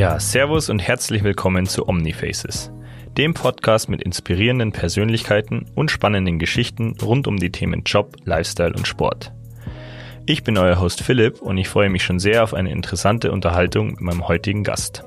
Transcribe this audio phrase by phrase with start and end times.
[0.00, 2.72] Ja, Servus und herzlich willkommen zu Omnifaces,
[3.18, 8.88] dem Podcast mit inspirierenden Persönlichkeiten und spannenden Geschichten rund um die Themen Job, Lifestyle und
[8.88, 9.30] Sport.
[10.24, 13.88] Ich bin euer Host Philipp und ich freue mich schon sehr auf eine interessante Unterhaltung
[13.88, 15.04] mit meinem heutigen Gast.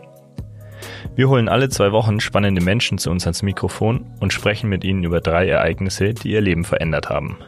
[1.15, 5.03] Wir holen alle zwei Wochen spannende Menschen zu uns ans Mikrofon und sprechen mit ihnen
[5.03, 7.39] über drei Ereignisse, die ihr Leben verändert haben.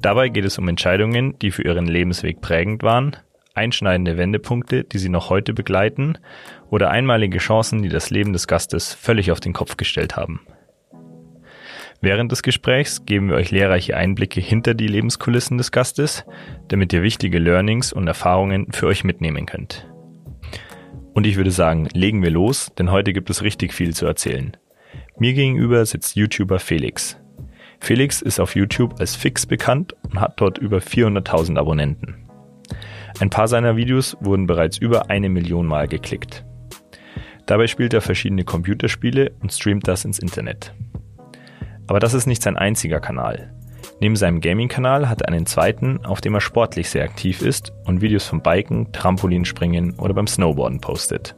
[0.00, 3.18] Dabei geht es um Entscheidungen, die für ihren Lebensweg prägend waren,
[3.54, 6.18] einschneidende Wendepunkte, die Sie noch heute begleiten
[6.70, 10.40] oder einmalige Chancen, die das Leben des Gastes völlig auf den Kopf gestellt haben.
[12.00, 16.24] Während des Gesprächs geben wir euch lehrreiche Einblicke hinter die Lebenskulissen des Gastes,
[16.66, 19.86] damit ihr wichtige Learnings und Erfahrungen für euch mitnehmen könnt.
[21.14, 24.56] Und ich würde sagen, legen wir los, denn heute gibt es richtig viel zu erzählen.
[25.18, 27.18] Mir gegenüber sitzt YouTuber Felix.
[27.78, 32.28] Felix ist auf YouTube als Fix bekannt und hat dort über 400.000 Abonnenten.
[33.22, 36.44] Ein paar seiner Videos wurden bereits über eine Million Mal geklickt.
[37.46, 40.74] Dabei spielt er verschiedene Computerspiele und streamt das ins Internet.
[41.86, 43.54] Aber das ist nicht sein einziger Kanal.
[44.00, 48.00] Neben seinem Gaming-Kanal hat er einen zweiten, auf dem er sportlich sehr aktiv ist und
[48.00, 51.36] Videos vom Biken, Trampolinspringen oder beim Snowboarden postet.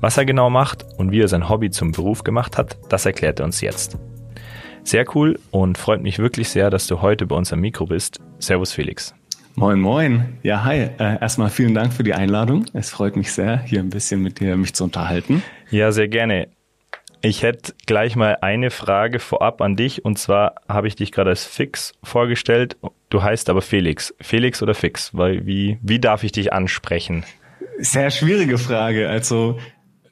[0.00, 3.38] Was er genau macht und wie er sein Hobby zum Beruf gemacht hat, das erklärt
[3.38, 3.98] er uns jetzt.
[4.82, 8.18] Sehr cool und freut mich wirklich sehr, dass du heute bei uns am Mikro bist.
[8.38, 9.14] Servus Felix.
[9.56, 10.38] Moin, moin.
[10.42, 10.88] Ja, hi.
[10.98, 12.66] Äh, erstmal vielen Dank für die Einladung.
[12.72, 15.44] Es freut mich sehr, hier ein bisschen mit dir mich zu unterhalten.
[15.70, 16.48] Ja, sehr gerne.
[17.22, 21.30] Ich hätte gleich mal eine Frage vorab an dich und zwar habe ich dich gerade
[21.30, 22.76] als Fix vorgestellt.
[23.10, 24.12] Du heißt aber Felix.
[24.20, 25.16] Felix oder Fix?
[25.16, 27.24] Weil wie, wie darf ich dich ansprechen?
[27.78, 29.08] Sehr schwierige Frage.
[29.08, 29.58] Also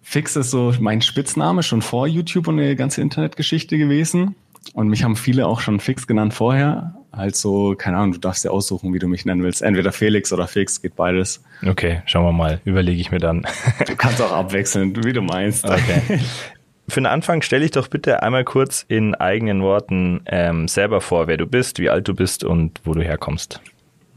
[0.02, 4.36] Fix ist so mein Spitzname schon vor YouTube und der ganze Internetgeschichte gewesen.
[4.74, 6.94] Und mich haben viele auch schon Fix genannt vorher.
[7.10, 9.60] Also, keine Ahnung, du darfst dir aussuchen, wie du mich nennen willst.
[9.60, 11.42] Entweder Felix oder Fix, geht beides.
[11.66, 12.60] Okay, schauen wir mal.
[12.64, 13.46] Überlege ich mir dann.
[13.86, 15.64] Du kannst auch abwechseln, wie du meinst.
[15.64, 16.20] Okay.
[16.88, 21.26] Für den Anfang stell dich doch bitte einmal kurz in eigenen Worten ähm, selber vor,
[21.26, 23.60] wer du bist, wie alt du bist und wo du herkommst.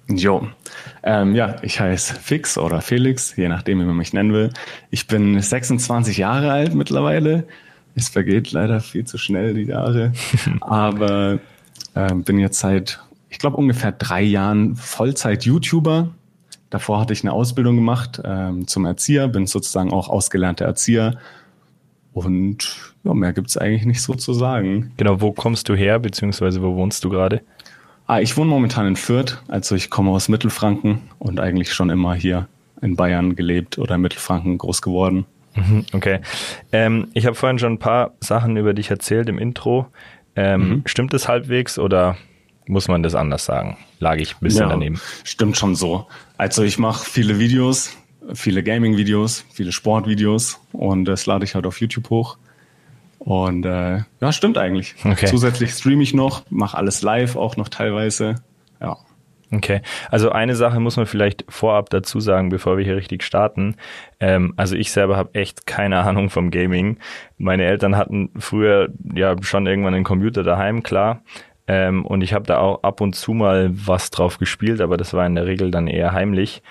[0.08, 0.48] Jo,
[1.04, 4.52] ähm, ja, ich heiße Fix oder Felix, je nachdem, wie man mich nennen will.
[4.92, 7.48] Ich bin 26 Jahre alt mittlerweile.
[7.96, 10.12] Es vergeht leider viel zu schnell die Jahre,
[10.62, 11.40] aber
[11.96, 16.10] ähm, bin jetzt seit, ich glaube, ungefähr drei Jahren Vollzeit-YouTuber.
[16.70, 21.18] Davor hatte ich eine Ausbildung gemacht ähm, zum Erzieher, bin sozusagen auch ausgelernter Erzieher.
[22.12, 24.92] Und ja, mehr gibt's eigentlich nicht so zu sagen.
[24.98, 27.42] Genau, wo kommst du her, beziehungsweise wo wohnst du gerade?
[28.08, 32.14] Ah, ich wohne momentan in Fürth, also ich komme aus Mittelfranken und eigentlich schon immer
[32.14, 32.48] hier
[32.82, 35.26] in Bayern gelebt oder in Mittelfranken groß geworden.
[35.56, 36.20] Mhm, okay.
[36.72, 39.88] Ähm, ich habe vorhin schon ein paar Sachen über dich erzählt im Intro.
[40.36, 40.82] Ähm, mhm.
[40.86, 42.18] Stimmt es halbwegs oder
[42.68, 43.78] muss man das anders sagen?
[44.00, 45.00] Lag ich ein bisschen ja, daneben?
[45.24, 46.08] Stimmt schon so.
[46.38, 47.96] Also ich mache viele Videos,
[48.34, 52.38] viele Gaming-Videos, viele Sport-Videos und das lade ich halt auf YouTube hoch.
[53.20, 54.96] Und äh, ja, stimmt eigentlich.
[55.04, 55.28] Okay.
[55.28, 58.36] Zusätzlich streame ich noch, mache alles live auch noch teilweise.
[58.82, 58.98] Ja.
[59.52, 63.76] Okay, also eine Sache muss man vielleicht vorab dazu sagen, bevor wir hier richtig starten.
[64.20, 66.98] Ähm, also ich selber habe echt keine Ahnung vom Gaming.
[67.38, 71.22] Meine Eltern hatten früher ja schon irgendwann einen Computer daheim, klar.
[71.68, 75.14] Ähm, und ich habe da auch ab und zu mal was drauf gespielt, aber das
[75.14, 76.62] war in der Regel dann eher heimlich.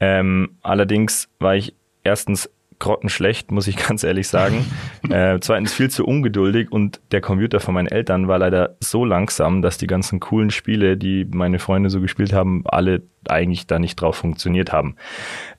[0.00, 2.50] Ähm, allerdings war ich erstens
[2.82, 4.66] grottenschlecht, muss ich ganz ehrlich sagen.
[5.10, 9.62] äh, zweitens viel zu ungeduldig und der Computer von meinen Eltern war leider so langsam,
[9.62, 14.00] dass die ganzen coolen Spiele, die meine Freunde so gespielt haben, alle eigentlich da nicht
[14.00, 14.96] drauf funktioniert haben.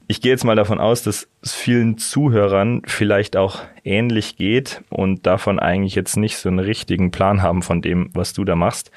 [0.07, 5.25] Ich gehe jetzt mal davon aus, dass es vielen Zuhörern vielleicht auch ähnlich geht und
[5.25, 8.91] davon eigentlich jetzt nicht so einen richtigen Plan haben von dem, was du da machst.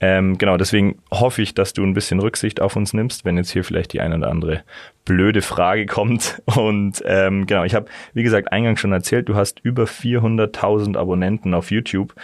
[0.00, 3.50] Ähm, genau, deswegen hoffe ich, dass du ein bisschen Rücksicht auf uns nimmst, wenn jetzt
[3.50, 4.62] hier vielleicht die eine oder andere
[5.06, 6.42] blöde Frage kommt.
[6.56, 11.54] Und ähm, genau, ich habe, wie gesagt, eingangs schon erzählt, du hast über 400.000 Abonnenten
[11.54, 12.14] auf YouTube.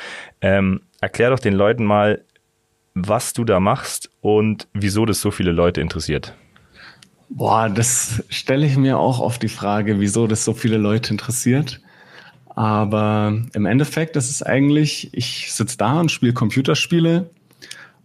[0.42, 2.22] Ähm, erklär doch den Leuten mal,
[2.92, 6.34] was du da machst und wieso das so viele Leute interessiert.
[7.28, 11.80] Boah, das stelle ich mir auch oft die Frage, wieso das so viele Leute interessiert.
[12.56, 17.28] Aber im Endeffekt ist es eigentlich, ich sitze da und spiele Computerspiele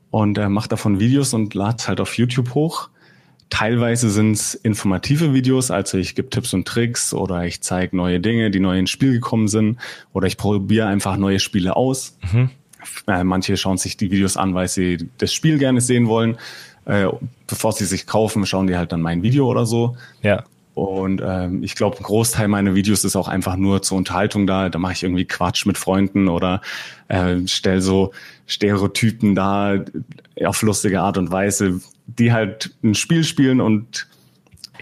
[0.09, 2.89] und äh, mache davon Videos und lade halt auf YouTube hoch.
[3.49, 8.19] Teilweise sind es informative Videos, also ich gebe Tipps und Tricks oder ich zeige neue
[8.19, 9.77] Dinge, die neu ins Spiel gekommen sind
[10.13, 12.17] oder ich probiere einfach neue Spiele aus.
[12.33, 12.49] Mhm.
[13.07, 16.37] Äh, manche schauen sich die Videos an, weil sie das Spiel gerne sehen wollen
[16.91, 17.07] äh,
[17.47, 19.95] bevor sie sich kaufen, schauen die halt dann mein Video oder so.
[20.21, 20.43] Ja.
[20.73, 24.67] Und ähm, ich glaube, ein Großteil meiner Videos ist auch einfach nur zur Unterhaltung da.
[24.67, 26.61] Da mache ich irgendwie Quatsch mit Freunden oder
[27.07, 28.11] äh, stell so
[28.45, 29.79] Stereotypen da
[30.43, 34.07] auf lustige Art und Weise, die halt ein Spiel spielen und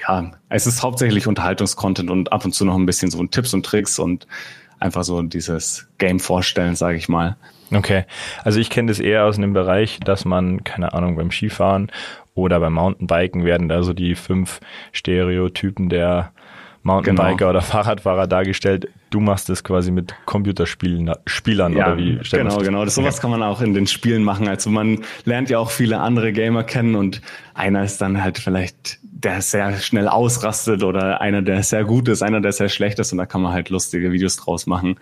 [0.07, 3.65] ja, es ist hauptsächlich Unterhaltungskontent und ab und zu noch ein bisschen so Tipps und
[3.65, 4.25] Tricks und
[4.79, 7.35] einfach so dieses Game vorstellen, sage ich mal.
[7.71, 8.05] Okay,
[8.43, 11.91] also ich kenne das eher aus einem Bereich, dass man, keine Ahnung, beim Skifahren
[12.33, 14.59] oder beim Mountainbiken werden da so die fünf
[14.91, 16.31] Stereotypen der
[16.83, 17.49] Mountainbiker genau.
[17.49, 18.87] oder Fahrradfahrer dargestellt.
[19.09, 22.19] Du machst das quasi mit Computerspielen Spielern ja, oder wie?
[22.31, 22.63] Genau, das?
[22.63, 22.85] genau.
[22.85, 23.21] Das, sowas ja.
[23.21, 24.47] kann man auch in den Spielen machen.
[24.47, 27.21] Also man lernt ja auch viele andere Gamer kennen und
[27.53, 32.23] einer ist dann halt vielleicht der sehr schnell ausrastet oder einer, der sehr gut ist,
[32.23, 34.95] einer, der sehr schlecht ist und da kann man halt lustige Videos draus machen.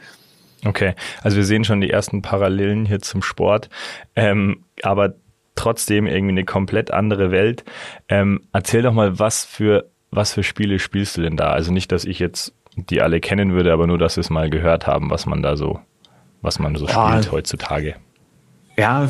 [0.68, 3.70] Okay, also wir sehen schon die ersten Parallelen hier zum Sport,
[4.16, 5.16] ähm, aber
[5.56, 7.64] trotzdem irgendwie eine komplett andere Welt.
[8.10, 11.52] Ähm, erzähl doch mal, was für was für Spiele spielst du denn da?
[11.52, 14.50] Also nicht, dass ich jetzt die alle kennen würde, aber nur, dass wir es mal
[14.50, 15.80] gehört haben, was man da so,
[16.42, 17.96] was man so ja, spielt heutzutage.
[18.78, 19.10] Ja,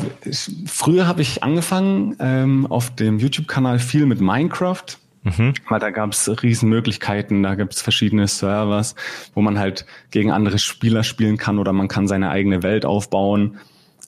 [0.66, 4.84] früher habe ich angefangen ähm, auf dem YouTube-Kanal viel mit Minecraft.
[5.22, 5.54] Mhm.
[5.68, 8.94] Weil da gab es Riesenmöglichkeiten, da gibt es verschiedene Servers,
[9.34, 13.58] wo man halt gegen andere Spieler spielen kann oder man kann seine eigene Welt aufbauen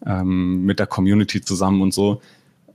[0.07, 2.21] ähm, mit der Community zusammen und so.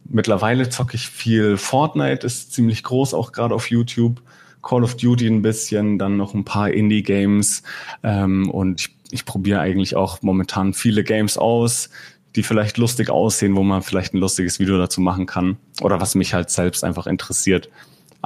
[0.07, 4.21] Mittlerweile zocke ich viel Fortnite, ist ziemlich groß, auch gerade auf YouTube.
[4.61, 7.63] Call of Duty ein bisschen, dann noch ein paar Indie-Games.
[8.03, 11.89] Ähm, und ich, ich probiere eigentlich auch momentan viele Games aus,
[12.35, 15.57] die vielleicht lustig aussehen, wo man vielleicht ein lustiges Video dazu machen kann.
[15.81, 17.69] Oder was mich halt selbst einfach interessiert.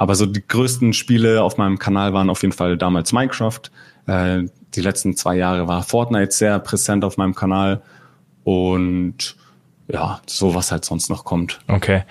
[0.00, 3.60] Aber so die größten Spiele auf meinem Kanal waren auf jeden Fall damals Minecraft.
[4.06, 4.44] Äh,
[4.74, 7.82] die letzten zwei Jahre war Fortnite sehr präsent auf meinem Kanal.
[8.42, 9.36] Und
[9.88, 11.60] ja, so was halt sonst noch kommt.
[11.68, 12.04] Okay.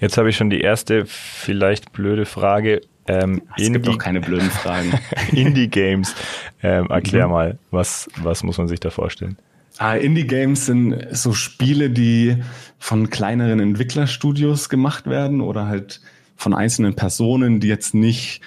[0.00, 2.80] Jetzt habe ich schon die erste, vielleicht blöde Frage.
[3.06, 4.98] Ähm, es gibt auch keine blöden Fragen.
[5.30, 6.16] Indie-Games.
[6.64, 7.32] Ähm, erklär mhm.
[7.32, 9.38] mal, was, was muss man sich da vorstellen?
[9.78, 12.42] Ah, Indie-Games sind so Spiele, die
[12.80, 16.00] von kleineren Entwicklerstudios gemacht werden oder halt
[16.36, 18.40] von einzelnen Personen, die jetzt nicht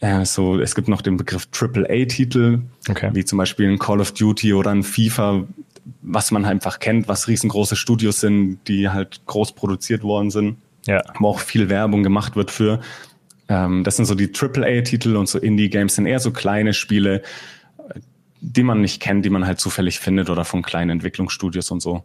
[0.00, 3.10] äh, so, es gibt noch den Begriff AAA-Titel, okay.
[3.12, 5.44] wie zum Beispiel ein Call of Duty oder ein FIFA,
[6.02, 10.56] was man einfach kennt, was riesengroße Studios sind, die halt groß produziert worden sind,
[10.86, 11.02] ja.
[11.18, 12.80] wo auch viel Werbung gemacht wird für.
[13.48, 17.22] Ähm, das sind so die AAA-Titel und so Indie-Games sind eher so kleine Spiele,
[18.40, 22.04] die man nicht kennt, die man halt zufällig findet oder von kleinen Entwicklungsstudios und so.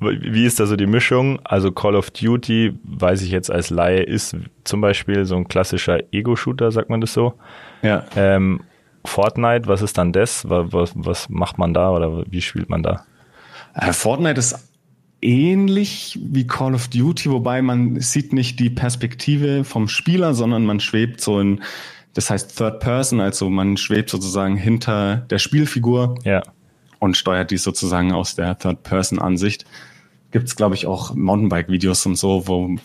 [0.00, 1.40] Wie ist da so die Mischung?
[1.44, 6.00] Also Call of Duty, weiß ich jetzt als Laie, ist zum Beispiel so ein klassischer
[6.12, 7.34] Ego-Shooter, sagt man das so.
[7.82, 8.06] Ja.
[8.16, 8.60] Ähm,
[9.04, 10.48] Fortnite, was ist dann das?
[10.48, 13.04] Was, was macht man da oder wie spielt man da?
[13.74, 14.70] Äh, Fortnite ist
[15.22, 20.80] ähnlich wie Call of Duty, wobei man sieht nicht die Perspektive vom Spieler, sondern man
[20.80, 21.60] schwebt so in,
[22.14, 26.42] das heißt Third Person, also man schwebt sozusagen hinter der Spielfigur ja.
[26.98, 28.82] und steuert die sozusagen aus der Third
[30.30, 30.32] Person Ansicht.
[30.32, 32.76] Gibt es, glaube ich, auch Mountainbike-Videos und so, wo,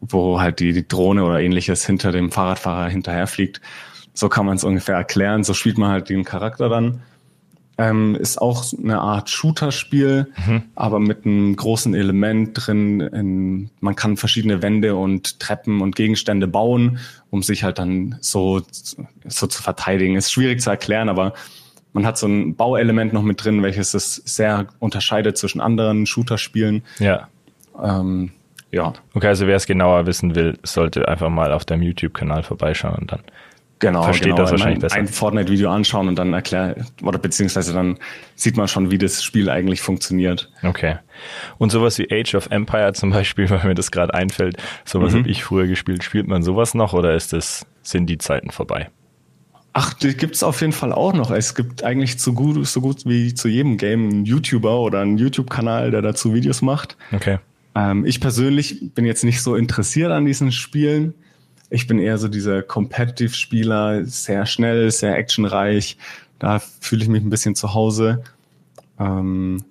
[0.00, 3.60] wo halt die, die Drohne oder ähnliches hinter dem Fahrradfahrer hinterherfliegt.
[4.12, 5.44] So kann man es ungefähr erklären.
[5.44, 7.02] So spielt man halt den Charakter dann.
[7.78, 10.62] Ähm, ist auch eine Art Shooter-Spiel, mhm.
[10.74, 13.00] aber mit einem großen Element drin.
[13.00, 16.98] In, man kann verschiedene Wände und Treppen und Gegenstände bauen,
[17.30, 18.60] um sich halt dann so,
[19.26, 20.16] so zu verteidigen.
[20.16, 21.32] Ist schwierig zu erklären, aber
[21.92, 26.82] man hat so ein Bauelement noch mit drin, welches es sehr unterscheidet zwischen anderen Shooter-Spielen.
[26.98, 27.28] Ja.
[27.82, 28.32] Ähm,
[28.70, 28.92] ja.
[29.14, 33.12] Okay, also wer es genauer wissen will, sollte einfach mal auf deinem YouTube-Kanal vorbeischauen und
[33.12, 33.20] dann
[33.80, 34.36] Genau, versteht genau.
[34.36, 34.96] das wahrscheinlich ein, besser.
[34.96, 37.98] Ein Fortnite-Video anschauen und dann erklärt, oder beziehungsweise dann
[38.34, 40.50] sieht man schon, wie das Spiel eigentlich funktioniert.
[40.62, 40.98] Okay.
[41.56, 45.20] Und sowas wie Age of Empire zum Beispiel, weil mir das gerade einfällt, sowas mhm.
[45.20, 46.04] habe ich früher gespielt.
[46.04, 48.90] Spielt man sowas noch oder ist das, sind die Zeiten vorbei?
[49.72, 51.30] Ach, die gibt's auf jeden Fall auch noch.
[51.30, 55.16] Es gibt eigentlich so gut, so gut wie zu jedem Game einen YouTuber oder einen
[55.16, 56.96] YouTube-Kanal, der dazu Videos macht.
[57.12, 57.38] Okay.
[57.76, 61.14] Ähm, ich persönlich bin jetzt nicht so interessiert an diesen Spielen.
[61.70, 65.96] Ich bin eher so dieser Competitive-Spieler, sehr schnell, sehr actionreich.
[66.40, 68.24] Da fühle ich mich ein bisschen zu Hause.
[68.98, 69.62] Ähm,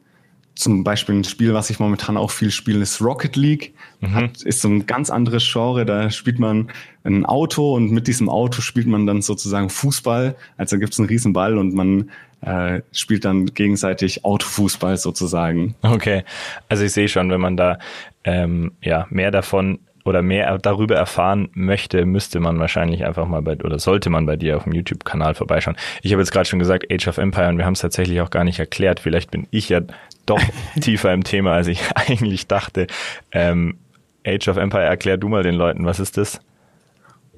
[0.59, 3.73] zum Beispiel ein Spiel, was ich momentan auch viel spiele, ist Rocket League.
[4.01, 4.13] Mhm.
[4.13, 5.85] Hat, ist so ein ganz anderes Genre.
[5.85, 6.69] Da spielt man
[7.05, 10.35] ein Auto und mit diesem Auto spielt man dann sozusagen Fußball.
[10.57, 12.11] Also gibt es einen Riesenball und man
[12.41, 15.75] äh, spielt dann gegenseitig Autofußball sozusagen.
[15.81, 16.23] Okay,
[16.67, 17.79] also ich sehe schon, wenn man da
[18.25, 23.55] ähm, ja mehr davon oder mehr darüber erfahren möchte, müsste man wahrscheinlich einfach mal bei
[23.63, 25.77] oder sollte man bei dir auf dem YouTube-Kanal vorbeischauen.
[26.01, 28.31] Ich habe jetzt gerade schon gesagt Age of Empire und wir haben es tatsächlich auch
[28.31, 28.99] gar nicht erklärt.
[28.99, 29.81] Vielleicht bin ich ja
[30.25, 30.41] doch
[30.81, 32.87] tiefer im Thema, als ich eigentlich dachte.
[33.31, 33.77] Ähm,
[34.25, 36.41] Age of Empire, erklär du mal den Leuten, was ist das?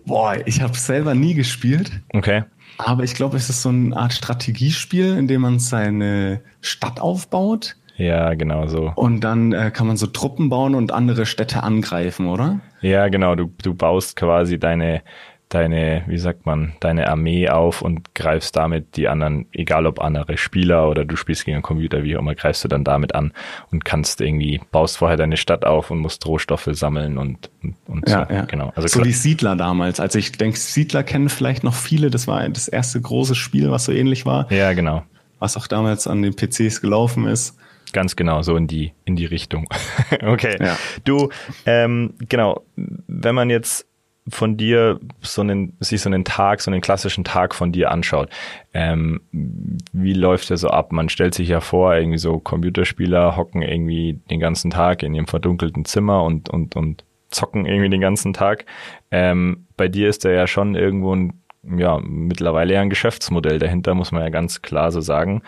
[0.05, 1.91] Boah, ich habe selber nie gespielt.
[2.13, 2.43] Okay.
[2.77, 7.75] Aber ich glaube, es ist so eine Art Strategiespiel, in dem man seine Stadt aufbaut
[8.01, 8.91] Ja, genau so.
[8.95, 12.59] Und dann äh, kann man so Truppen bauen und andere Städte angreifen, oder?
[12.81, 13.35] Ja, genau.
[13.35, 15.01] Du, du baust quasi deine,
[15.49, 20.37] deine, wie sagt man, deine Armee auf und greifst damit die anderen, egal ob andere
[20.37, 23.33] Spieler oder du spielst gegen einen Computer, wie auch immer, greifst du dann damit an
[23.71, 28.09] und kannst irgendwie, baust vorher deine Stadt auf und musst Rohstoffe sammeln und, und, und
[28.09, 28.33] Ja, so.
[28.33, 28.45] ja.
[28.45, 28.71] Genau.
[28.75, 29.99] Also so klar- wie Siedler damals.
[29.99, 32.09] Also ich denke, Siedler kennen vielleicht noch viele.
[32.09, 35.03] Das war das erste große Spiel, was so ähnlich war, ja, genau.
[35.39, 37.57] was auch damals an den PCs gelaufen ist.
[37.93, 39.67] Ganz genau, so in die, in die Richtung.
[40.21, 40.57] okay.
[40.59, 40.77] Ja.
[41.03, 41.29] Du,
[41.65, 43.87] ähm, genau, wenn man jetzt
[44.29, 48.29] von dir so einen, sich so einen Tag, so einen klassischen Tag von dir anschaut,
[48.73, 50.91] ähm, wie läuft der so ab?
[50.91, 55.27] Man stellt sich ja vor, irgendwie so Computerspieler hocken irgendwie den ganzen Tag in ihrem
[55.27, 58.65] verdunkelten Zimmer und, und, und zocken irgendwie den ganzen Tag.
[59.09, 63.95] Ähm, bei dir ist da ja schon irgendwo ein, ja, mittlerweile ja ein Geschäftsmodell dahinter,
[63.95, 65.41] muss man ja ganz klar so sagen.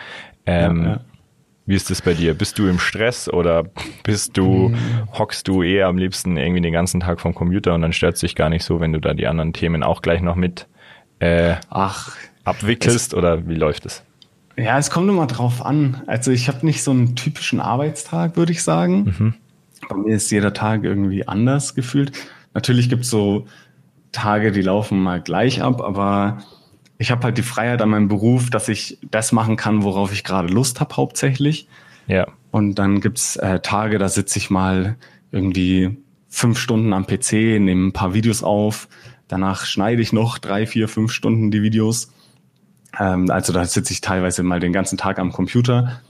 [0.46, 1.00] Ähm, ja, ja.
[1.66, 2.34] Wie ist das bei dir?
[2.34, 3.64] Bist du im Stress oder
[4.02, 5.08] bist du, Mhm.
[5.18, 8.20] hockst du eher am liebsten irgendwie den ganzen Tag vom Computer und dann stört es
[8.20, 10.66] dich gar nicht so, wenn du da die anderen Themen auch gleich noch mit
[11.20, 14.02] äh, Ach, abwickelst oder wie läuft es?
[14.56, 16.02] ja, es kommt immer drauf an.
[16.06, 19.34] Also ich habe nicht so einen typischen Arbeitstag, würde ich sagen.
[19.88, 22.12] Bei mir ist jeder Tag irgendwie anders gefühlt.
[22.52, 23.46] Natürlich gibt es so
[24.12, 26.38] Tage, die laufen mal gleich ab, aber
[26.98, 30.24] ich habe halt die Freiheit an meinem Beruf, dass ich das machen kann, worauf ich
[30.24, 31.68] gerade Lust habe hauptsächlich.
[32.06, 34.96] Ja, Und dann gibt's äh, Tage, da sitze ich mal
[35.32, 35.96] irgendwie
[36.28, 38.88] fünf Stunden am PC, nehme ein paar Videos auf.
[39.26, 42.12] Danach schneide ich noch drei, vier, fünf Stunden die Videos.
[42.98, 46.00] Ähm, also da sitze ich teilweise mal den ganzen Tag am Computer.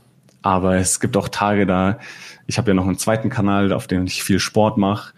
[0.42, 1.98] Aber es gibt auch Tage, da
[2.46, 5.14] ich habe ja noch einen zweiten Kanal, auf dem ich viel Sport mache.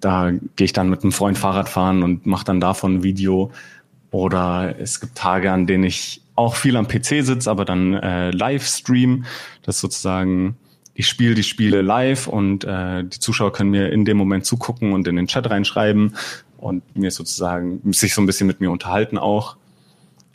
[0.00, 3.50] Da gehe ich dann mit einem Freund Fahrrad fahren und mache dann davon ein Video.
[4.10, 8.30] Oder es gibt Tage, an denen ich auch viel am PC sitze, aber dann äh,
[8.30, 9.24] Livestream.
[9.62, 10.56] Das ist sozusagen,
[10.94, 14.92] ich spiele die Spiele live und äh, die Zuschauer können mir in dem Moment zugucken
[14.92, 16.14] und in den Chat reinschreiben
[16.56, 19.56] und mir sozusagen sich so ein bisschen mit mir unterhalten auch.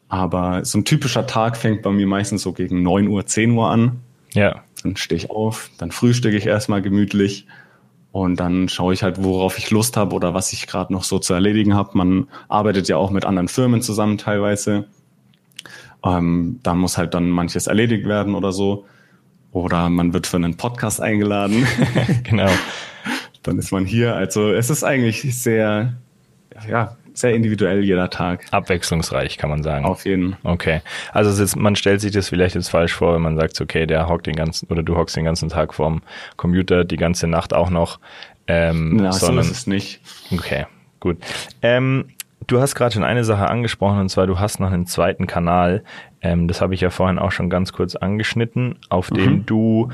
[0.10, 3.70] Aber so ein typischer Tag fängt bei mir meistens so gegen 9 Uhr, 10 Uhr
[3.70, 4.01] an.
[4.34, 7.48] ja, Dann stehe ich auf, dann frühstücke ich erstmal gemütlich
[8.13, 11.17] und dann schaue ich halt, worauf ich Lust habe oder was ich gerade noch so
[11.17, 11.98] zu erledigen habe.
[11.98, 14.86] Man arbeitet ja auch mit anderen Firmen zusammen teilweise.
[16.05, 18.86] Ähm, da muss halt dann manches erledigt werden oder so.
[19.51, 21.65] Oder man wird für einen Podcast eingeladen.
[22.24, 22.51] genau.
[23.41, 24.15] dann ist man hier.
[24.15, 25.93] Also es ist eigentlich sehr,
[26.70, 28.46] ja, sehr individuell jeder Tag.
[28.51, 29.86] Abwechslungsreich, kann man sagen.
[29.86, 30.53] Auf jeden Fall.
[30.53, 30.82] Okay.
[31.12, 34.08] Also ist, man stellt sich das vielleicht jetzt falsch vor, wenn man sagt, okay, der
[34.08, 36.01] hockt den ganzen, oder du hockst den ganzen Tag vorm
[36.38, 38.00] Computer, die ganze Nacht auch noch.
[38.48, 40.01] Ähm, so sondern, ist es nicht.
[40.32, 40.65] Okay,
[41.00, 41.17] gut.
[41.62, 42.05] Ähm,
[42.48, 45.84] du hast gerade schon eine Sache angesprochen, und zwar du hast noch einen zweiten Kanal.
[46.22, 49.89] Ähm, das habe ich ja vorhin auch schon ganz kurz angeschnitten, auf dem du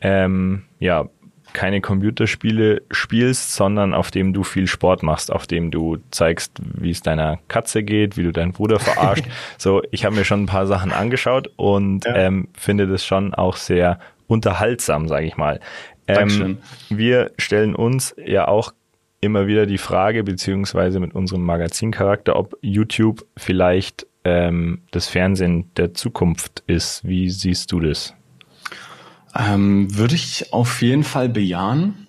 [0.00, 1.08] ähm, ja
[1.54, 6.90] keine Computerspiele spielst, sondern auf dem du viel Sport machst, auf dem du zeigst, wie
[6.90, 9.24] es deiner Katze geht, wie du deinen Bruder verarscht.
[9.58, 12.16] so, ich habe mir schon ein paar Sachen angeschaut und Ja.
[12.16, 15.60] ähm, finde das schon auch sehr unterhaltsam, sage ich mal.
[16.06, 16.58] Ähm,
[16.90, 18.74] wir stellen uns ja auch
[19.20, 25.94] immer wieder die Frage, beziehungsweise mit unserem Magazincharakter, ob YouTube vielleicht ähm, das Fernsehen der
[25.94, 27.06] Zukunft ist.
[27.06, 28.14] Wie siehst du das?
[29.36, 32.06] Ähm, würde ich auf jeden Fall bejahen.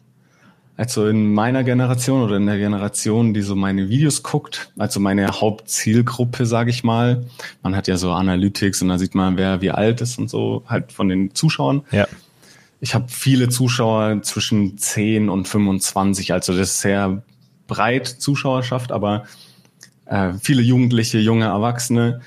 [0.77, 5.27] Also in meiner Generation oder in der Generation, die so meine Videos guckt, also meine
[5.27, 7.25] Hauptzielgruppe, sage ich mal.
[7.63, 10.63] Man hat ja so Analytics und da sieht man, wer wie alt ist und so,
[10.67, 11.84] halt von den Zuschauern.
[11.91, 12.08] Ja,
[12.82, 17.24] Ich habe viele Zuschauer zwischen 10 und 25, also das ist sehr
[17.67, 19.24] breit Zuschauerschaft, aber
[20.05, 22.22] äh, viele Jugendliche, junge Erwachsene.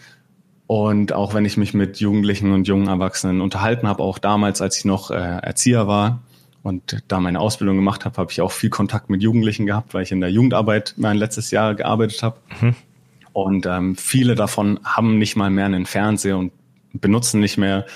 [0.68, 4.76] Und auch wenn ich mich mit Jugendlichen und jungen Erwachsenen unterhalten habe, auch damals, als
[4.76, 6.20] ich noch äh, Erzieher war
[6.62, 10.02] und da meine Ausbildung gemacht habe, habe ich auch viel Kontakt mit Jugendlichen gehabt, weil
[10.02, 12.36] ich in der Jugendarbeit mein letztes Jahr gearbeitet habe.
[13.32, 16.52] Und ähm, viele davon haben nicht mal mehr einen Fernseher und
[16.92, 17.86] benutzen nicht mehr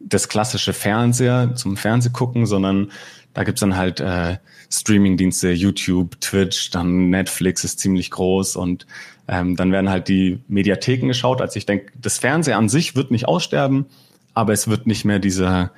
[0.00, 2.90] das klassische Fernseher zum Fernsehgucken, sondern
[3.34, 8.84] da gibt's dann halt äh, Streamingdienste, YouTube, Twitch, dann Netflix ist ziemlich groß und
[9.28, 11.40] ähm, dann werden halt die Mediatheken geschaut.
[11.40, 13.86] Also ich denke, das Fernsehen an sich wird nicht aussterben,
[14.34, 15.72] aber es wird nicht mehr dieser,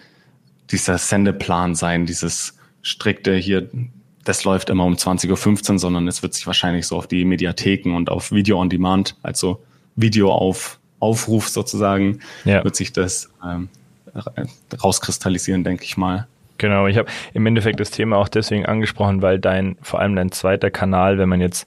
[0.70, 3.68] dieser Sendeplan sein, dieses strikte hier,
[4.24, 7.94] das läuft immer um 20.15 Uhr, sondern es wird sich wahrscheinlich so auf die Mediatheken
[7.94, 9.62] und auf Video on Demand, also
[9.96, 12.64] Video auf Aufruf sozusagen, Ja.
[12.64, 13.68] wird sich das ähm,
[14.82, 16.26] rauskristallisieren, denke ich mal.
[16.58, 20.32] Genau, ich habe im Endeffekt das Thema auch deswegen angesprochen, weil dein, vor allem dein
[20.32, 21.66] zweiter Kanal, wenn man jetzt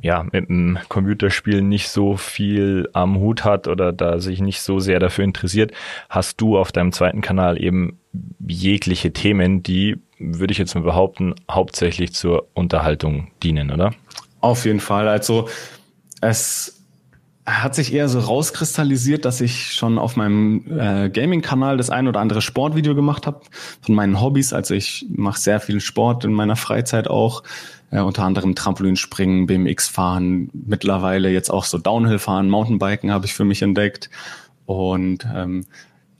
[0.00, 4.80] ja, mit dem Computerspiel nicht so viel am Hut hat oder da sich nicht so
[4.80, 5.72] sehr dafür interessiert,
[6.08, 7.98] hast du auf deinem zweiten Kanal eben
[8.46, 13.92] jegliche Themen, die, würde ich jetzt mal behaupten, hauptsächlich zur Unterhaltung dienen, oder?
[14.40, 15.08] Auf jeden Fall.
[15.08, 15.48] Also
[16.20, 16.82] es
[17.44, 22.20] hat sich eher so rauskristallisiert, dass ich schon auf meinem äh, Gaming-Kanal das ein oder
[22.20, 23.40] andere Sportvideo gemacht habe
[23.80, 24.52] von meinen Hobbys.
[24.52, 27.42] Also ich mache sehr viel Sport in meiner Freizeit auch,
[27.92, 33.34] äh, unter anderem Trampolinspringen, BMX fahren, mittlerweile jetzt auch so Downhill fahren, Mountainbiken habe ich
[33.34, 34.10] für mich entdeckt
[34.66, 35.66] und ähm,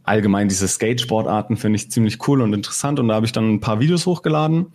[0.04, 3.60] allgemein diese Skate-Sportarten finde ich ziemlich cool und interessant und da habe ich dann ein
[3.60, 4.66] paar Videos hochgeladen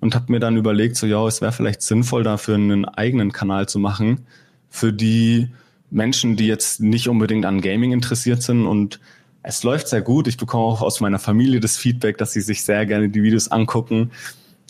[0.00, 3.68] und habe mir dann überlegt, so ja, es wäre vielleicht sinnvoll dafür einen eigenen Kanal
[3.68, 4.26] zu machen,
[4.68, 5.48] für die
[5.90, 9.00] Menschen, die jetzt nicht unbedingt an Gaming interessiert sind und
[9.42, 10.28] es läuft sehr gut.
[10.28, 13.48] Ich bekomme auch aus meiner Familie das Feedback, dass sie sich sehr gerne die Videos
[13.48, 14.12] angucken.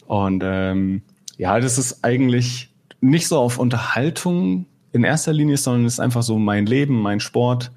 [0.06, 1.02] Und ähm,
[1.36, 2.70] ja, das ist eigentlich
[3.00, 7.20] nicht so auf Unterhaltung in erster Linie, sondern es ist einfach so mein Leben, mein
[7.20, 7.72] Sport.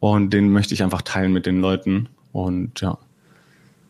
[0.00, 2.08] Und den möchte ich einfach teilen mit den Leuten.
[2.32, 2.98] Und ja,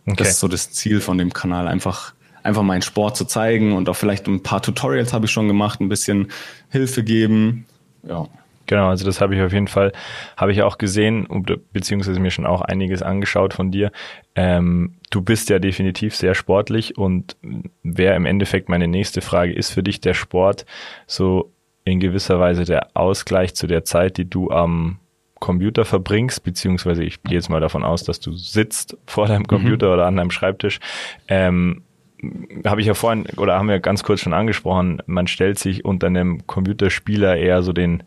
[0.06, 0.16] okay.
[0.16, 3.88] das ist so das Ziel von dem Kanal, einfach einfach meinen Sport zu zeigen und
[3.88, 6.28] auch vielleicht ein paar Tutorials habe ich schon gemacht, ein bisschen
[6.70, 7.66] Hilfe geben.
[8.02, 8.28] Ja.
[8.70, 9.90] Genau, also das habe ich auf jeden Fall,
[10.36, 11.26] habe ich auch gesehen,
[11.72, 13.90] beziehungsweise mir schon auch einiges angeschaut von dir.
[14.36, 17.36] Ähm, du bist ja definitiv sehr sportlich und
[17.82, 20.66] wer im Endeffekt meine nächste Frage ist für dich der Sport
[21.08, 21.50] so
[21.82, 25.00] in gewisser Weise der Ausgleich zu der Zeit, die du am
[25.40, 29.88] Computer verbringst, beziehungsweise ich gehe jetzt mal davon aus, dass du sitzt vor deinem Computer
[29.88, 29.92] mhm.
[29.94, 30.78] oder an deinem Schreibtisch.
[31.26, 31.82] Ähm,
[32.66, 36.08] habe ich ja vorhin oder haben wir ganz kurz schon angesprochen, man stellt sich unter
[36.08, 38.02] einem Computerspieler eher so den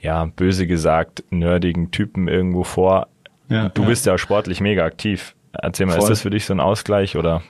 [0.00, 3.08] ja, böse gesagt, nerdigen Typen irgendwo vor.
[3.48, 3.88] Ja, du ja.
[3.88, 5.34] bist ja sportlich mega aktiv.
[5.52, 6.02] Erzähl mal, Voll.
[6.04, 7.42] ist das für dich so ein Ausgleich oder?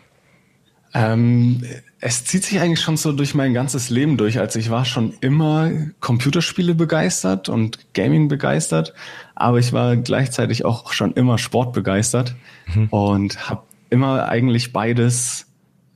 [0.95, 1.63] Ähm,
[2.01, 4.39] es zieht sich eigentlich schon so durch mein ganzes Leben durch.
[4.39, 8.95] Also ich war schon immer Computerspiele begeistert und Gaming begeistert,
[9.35, 12.35] aber ich war gleichzeitig auch schon immer Sport begeistert
[12.73, 12.87] mhm.
[12.89, 15.47] und habe immer eigentlich beides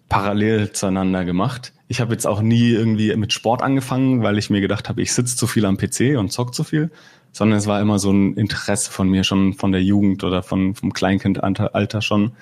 [0.09, 1.73] parallel zueinander gemacht.
[1.93, 5.13] Ich habe jetzt auch nie irgendwie mit Sport angefangen, weil ich mir gedacht habe, ich
[5.13, 6.91] sitze zu viel am PC und zock zu viel,
[7.33, 10.75] sondern es war immer so ein Interesse von mir schon von der Jugend oder von
[10.75, 12.33] vom Kleinkindalter schon.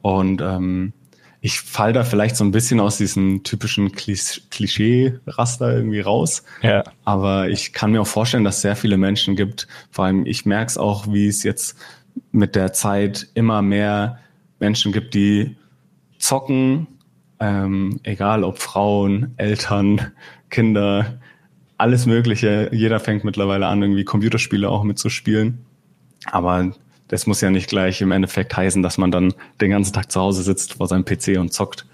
[0.00, 0.92] Und ähm,
[1.40, 6.44] ich fall da vielleicht so ein bisschen aus diesem typischen Klischee-Raster irgendwie raus.
[6.62, 6.84] Ja.
[7.04, 9.66] Aber ich kann mir auch vorstellen, dass es sehr viele Menschen gibt.
[9.90, 11.76] Vor allem, ich merke es auch, wie es jetzt
[12.30, 14.20] mit der Zeit immer mehr
[14.60, 15.56] Menschen gibt, die
[16.20, 16.86] zocken
[17.40, 20.12] ähm, egal ob Frauen, Eltern,
[20.50, 21.18] Kinder,
[21.76, 22.68] alles Mögliche.
[22.72, 25.64] Jeder fängt mittlerweile an, irgendwie Computerspiele auch mitzuspielen.
[26.26, 26.72] Aber
[27.06, 30.20] das muss ja nicht gleich im Endeffekt heißen, dass man dann den ganzen Tag zu
[30.20, 31.86] Hause sitzt vor seinem PC und zockt.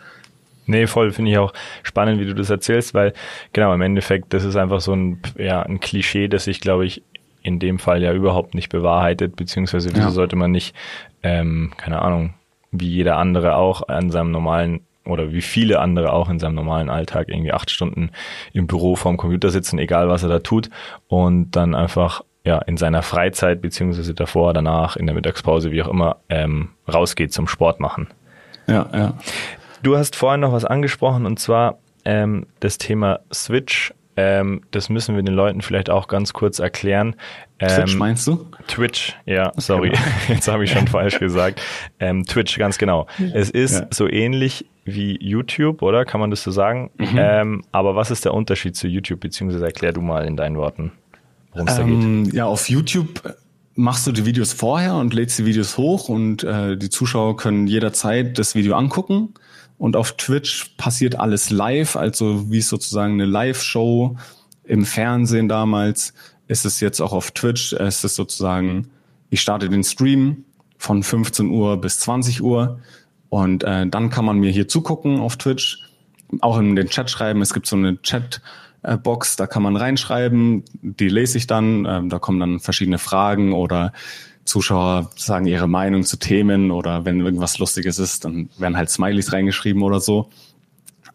[0.66, 1.52] Nee, voll, finde ich auch
[1.82, 3.12] spannend, wie du das erzählst, weil
[3.52, 7.02] genau im Endeffekt, das ist einfach so ein, ja, ein Klischee, das sich, glaube ich,
[7.42, 10.10] in dem Fall ja überhaupt nicht bewahrheitet, beziehungsweise wieso ja.
[10.10, 10.74] sollte man nicht,
[11.22, 12.32] ähm, keine Ahnung,
[12.72, 16.90] wie jeder andere auch an seinem normalen oder wie viele andere auch in seinem normalen
[16.90, 18.10] Alltag irgendwie acht Stunden
[18.52, 20.70] im Büro vorm Computer sitzen, egal was er da tut,
[21.08, 25.88] und dann einfach ja in seiner Freizeit beziehungsweise davor, danach, in der Mittagspause, wie auch
[25.88, 28.08] immer, ähm, rausgeht zum Sport machen.
[28.66, 29.14] Ja, ja.
[29.82, 33.92] Du hast vorhin noch was angesprochen und zwar ähm, das Thema Switch.
[34.16, 37.16] Ähm, das müssen wir den Leuten vielleicht auch ganz kurz erklären.
[37.58, 38.46] Twitch ähm, meinst du?
[38.68, 40.02] Twitch, ja, sorry, genau.
[40.28, 41.60] jetzt habe ich schon falsch gesagt.
[41.98, 43.06] Ähm, Twitch, ganz genau.
[43.32, 43.86] Es ist ja.
[43.90, 46.04] so ähnlich wie YouTube, oder?
[46.04, 46.90] Kann man das so sagen?
[46.98, 47.16] Mhm.
[47.16, 50.92] Ähm, aber was ist der Unterschied zu YouTube, beziehungsweise erklär du mal in deinen Worten,
[51.52, 51.94] worum es da geht.
[51.94, 53.22] Ähm, ja, auf YouTube
[53.74, 57.66] machst du die Videos vorher und lädst die Videos hoch und äh, die Zuschauer können
[57.66, 59.34] jederzeit das Video angucken.
[59.76, 64.16] Und auf Twitch passiert alles live, also wie sozusagen eine Live-Show
[64.64, 66.14] im Fernsehen damals
[66.46, 67.72] ist es jetzt auch auf Twitch.
[67.72, 68.90] Es ist sozusagen,
[69.30, 70.44] ich starte den Stream
[70.78, 72.80] von 15 Uhr bis 20 Uhr
[73.34, 75.80] und äh, dann kann man mir hier zugucken auf Twitch,
[76.40, 77.42] auch in den Chat schreiben.
[77.42, 81.84] Es gibt so eine Chatbox, da kann man reinschreiben, die lese ich dann.
[81.84, 83.92] Ähm, da kommen dann verschiedene Fragen oder
[84.44, 89.32] Zuschauer sagen ihre Meinung zu Themen oder wenn irgendwas Lustiges ist, dann werden halt Smileys
[89.32, 90.30] reingeschrieben oder so.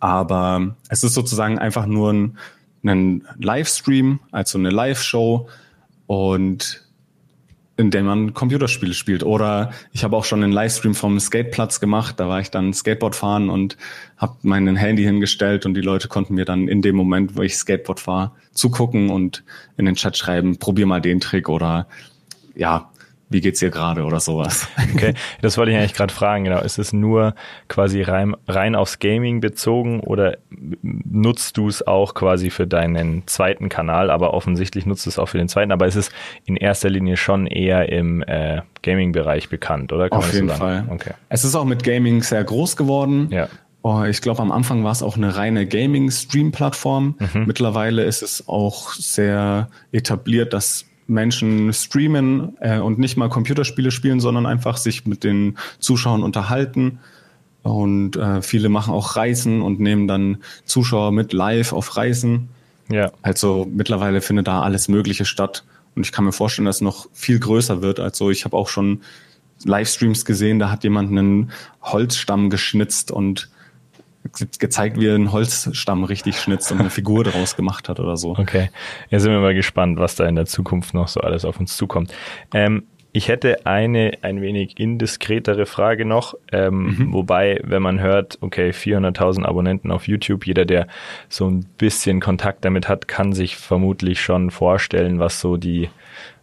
[0.01, 2.37] Aber es ist sozusagen einfach nur ein
[2.83, 5.47] einen Livestream, also eine Live-Show
[6.07, 6.85] und
[7.79, 9.23] in dem man Computerspiele spielt.
[9.23, 12.19] Oder ich habe auch schon einen Livestream vom Skateplatz gemacht.
[12.19, 13.77] Da war ich dann Skateboard fahren und
[14.17, 17.55] habe mein Handy hingestellt und die Leute konnten mir dann in dem Moment, wo ich
[17.55, 19.45] Skateboard fahre, zugucken und
[19.77, 21.87] in den Chat schreiben, probier mal den Trick oder
[22.53, 22.91] ja,
[23.29, 24.67] wie geht's dir gerade oder sowas.
[24.95, 26.61] Okay, das wollte ich eigentlich gerade fragen, genau.
[26.61, 27.35] Ist es nur
[27.67, 30.37] quasi rein, rein aufs Gaming bezogen oder
[30.81, 35.27] nutzt du es auch quasi für deinen zweiten Kanal, aber offensichtlich nutzt du es auch
[35.27, 36.11] für den zweiten, aber es ist
[36.45, 40.09] in erster Linie schon eher im äh, Gaming-Bereich bekannt, oder?
[40.09, 40.85] Kann Auf jeden so Fall.
[40.89, 41.11] Okay.
[41.29, 43.27] Es ist auch mit Gaming sehr groß geworden.
[43.31, 43.47] Ja.
[43.81, 47.15] Oh, ich glaube, am Anfang war es auch eine reine Gaming-Stream-Plattform.
[47.19, 47.45] Mhm.
[47.45, 54.19] Mittlerweile ist es auch sehr etabliert, dass Menschen streamen äh, und nicht mal Computerspiele spielen,
[54.19, 56.99] sondern einfach sich mit den Zuschauern unterhalten.
[57.63, 62.49] Und äh, viele machen auch Reisen und nehmen dann Zuschauer mit live auf Reisen.
[62.89, 63.11] Ja.
[63.21, 65.63] Also mittlerweile findet da alles Mögliche statt.
[65.95, 67.99] Und ich kann mir vorstellen, dass es noch viel größer wird.
[67.99, 69.01] Also ich habe auch schon
[69.65, 73.49] Livestreams gesehen, da hat jemand einen Holzstamm geschnitzt und
[74.59, 78.31] gezeigt, wie er einen Holzstamm richtig schnitzt und eine Figur daraus gemacht hat oder so.
[78.31, 78.69] Okay,
[79.09, 81.77] jetzt sind wir mal gespannt, was da in der Zukunft noch so alles auf uns
[81.77, 82.13] zukommt.
[82.53, 87.13] Ähm, ich hätte eine ein wenig indiskretere Frage noch, ähm, mhm.
[87.13, 90.87] wobei, wenn man hört, okay, 400.000 Abonnenten auf YouTube, jeder, der
[91.27, 95.89] so ein bisschen Kontakt damit hat, kann sich vermutlich schon vorstellen, was so die,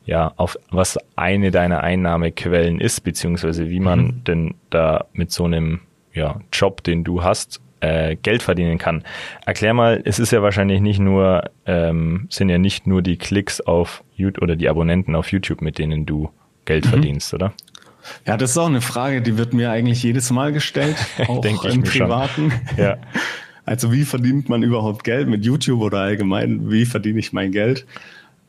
[0.07, 4.25] ja, auf was eine deiner Einnahmequellen ist, beziehungsweise wie man mhm.
[4.25, 5.81] denn da mit so einem
[6.13, 9.03] ja, Job, den du hast, äh, Geld verdienen kann.
[9.45, 13.61] Erklär mal, es ist ja wahrscheinlich nicht nur, ähm, sind ja nicht nur die Klicks
[13.61, 16.31] auf YouTube oder die Abonnenten auf YouTube, mit denen du
[16.65, 16.91] Geld mhm.
[16.91, 17.53] verdienst, oder?
[18.27, 20.97] Ja, das ist auch eine Frage, die wird mir eigentlich jedes Mal gestellt,
[21.29, 22.53] auch im Privaten.
[22.77, 22.99] Ja.
[23.65, 27.85] Also wie verdient man überhaupt Geld mit YouTube oder allgemein, wie verdiene ich mein Geld?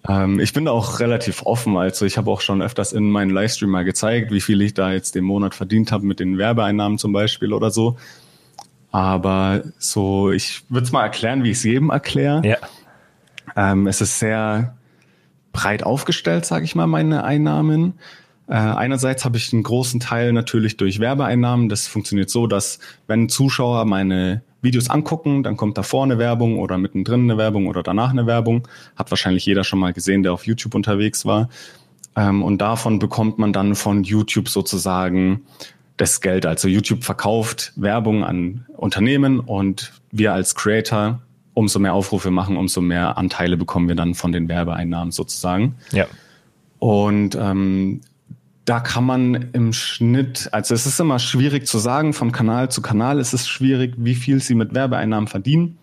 [0.07, 1.75] Ähm, ich bin da auch relativ offen.
[1.75, 4.91] Also ich habe auch schon öfters in meinen Livestream mal gezeigt, wie viel ich da
[4.91, 7.97] jetzt den Monat verdient habe mit den Werbeeinnahmen zum Beispiel oder so.
[8.91, 12.41] Aber so, ich würde es mal erklären, wie ich es jedem erkläre.
[12.45, 12.57] Ja.
[13.55, 14.75] Ähm, es ist sehr
[15.51, 17.93] breit aufgestellt, sage ich mal, meine Einnahmen.
[18.47, 21.67] Äh, einerseits habe ich einen großen Teil natürlich durch Werbeeinnahmen.
[21.67, 26.77] Das funktioniert so, dass wenn Zuschauer meine Videos angucken, dann kommt da vorne Werbung oder
[26.77, 28.67] mittendrin eine Werbung oder danach eine Werbung.
[28.95, 31.49] Hat wahrscheinlich jeder schon mal gesehen, der auf YouTube unterwegs war.
[32.15, 35.41] Ähm, und davon bekommt man dann von YouTube sozusagen
[35.97, 36.45] das Geld.
[36.45, 41.21] Also YouTube verkauft Werbung an Unternehmen und wir als Creator,
[41.53, 45.75] umso mehr Aufrufe machen, umso mehr Anteile bekommen wir dann von den Werbeeinnahmen sozusagen.
[45.91, 46.05] Ja.
[46.79, 48.01] Und ähm,
[48.65, 52.81] da kann man im Schnitt, also es ist immer schwierig zu sagen, vom Kanal zu
[52.81, 55.77] Kanal ist es schwierig, wie viel sie mit Werbeeinnahmen verdienen.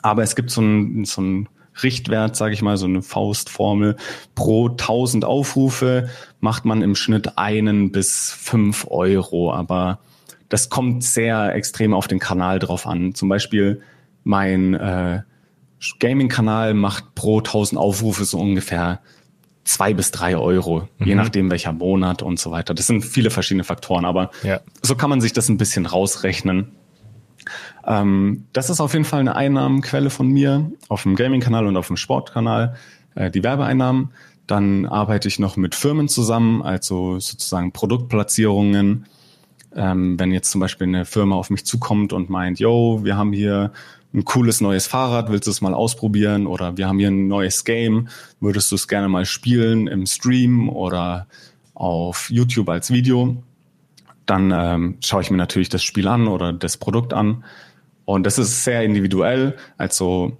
[0.00, 1.48] Aber es gibt so ein, so ein
[1.82, 3.96] Richtwert, sage ich mal, so eine Faustformel.
[4.34, 6.08] Pro 1000 Aufrufe
[6.40, 9.52] macht man im Schnitt einen bis fünf Euro.
[9.52, 9.98] Aber
[10.48, 13.14] das kommt sehr extrem auf den Kanal drauf an.
[13.14, 13.80] Zum Beispiel
[14.22, 15.22] mein äh,
[15.98, 19.00] Gaming-Kanal macht pro 1000 Aufrufe so ungefähr
[19.64, 21.06] zwei bis drei Euro, mhm.
[21.06, 22.74] je nachdem welcher Monat und so weiter.
[22.74, 24.60] Das sind viele verschiedene Faktoren, aber ja.
[24.82, 26.72] so kann man sich das ein bisschen rausrechnen.
[27.86, 31.86] Ähm, das ist auf jeden Fall eine Einnahmenquelle von mir auf dem Gaming-Kanal und auf
[31.86, 32.76] dem Sportkanal,
[33.14, 34.10] äh, die Werbeeinnahmen.
[34.46, 39.06] Dann arbeite ich noch mit Firmen zusammen, also sozusagen Produktplatzierungen.
[39.74, 43.32] Ähm, wenn jetzt zum Beispiel eine Firma auf mich zukommt und meint, yo, wir haben
[43.32, 43.72] hier
[44.12, 46.46] ein cooles neues Fahrrad, willst du es mal ausprobieren?
[46.46, 48.08] Oder wir haben hier ein neues Game,
[48.40, 51.26] würdest du es gerne mal spielen im Stream oder
[51.74, 53.42] auf YouTube als Video?
[54.26, 57.44] Dann ähm, schaue ich mir natürlich das Spiel an oder das Produkt an.
[58.04, 59.56] Und das ist sehr individuell.
[59.76, 60.36] Also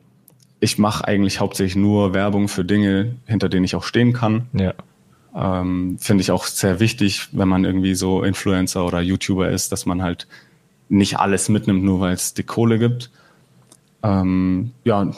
[0.61, 4.49] ich mache eigentlich hauptsächlich nur Werbung für Dinge, hinter denen ich auch stehen kann.
[4.53, 4.75] Ja.
[5.35, 9.85] Ähm, Finde ich auch sehr wichtig, wenn man irgendwie so Influencer oder YouTuber ist, dass
[9.85, 10.27] man halt
[10.89, 13.11] nicht alles mitnimmt, nur weil es die Kohle gibt.
[14.03, 15.11] Ähm, ja,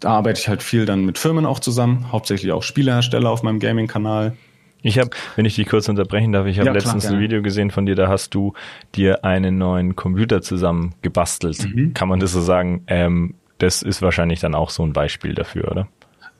[0.00, 3.58] da arbeite ich halt viel dann mit Firmen auch zusammen, hauptsächlich auch Spielehersteller auf meinem
[3.58, 4.36] Gaming-Kanal.
[4.82, 7.42] Ich habe, wenn ich dich kurz unterbrechen darf, ich habe ja, letztens klar, ein Video
[7.42, 8.52] gesehen von dir, da hast du
[8.94, 11.66] dir einen neuen Computer zusammen gebastelt.
[11.74, 11.94] Mhm.
[11.94, 12.84] Kann man das so sagen?
[12.86, 15.88] Ähm, das ist wahrscheinlich dann auch so ein Beispiel dafür, oder?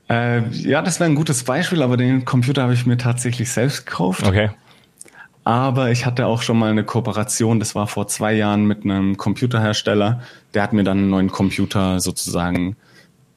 [0.09, 3.85] Äh, ja, das wäre ein gutes Beispiel, aber den Computer habe ich mir tatsächlich selbst
[3.85, 4.25] gekauft.
[4.25, 4.49] Okay.
[5.43, 9.17] Aber ich hatte auch schon mal eine Kooperation, das war vor zwei Jahren mit einem
[9.17, 10.21] Computerhersteller.
[10.53, 12.75] Der hat mir dann einen neuen Computer sozusagen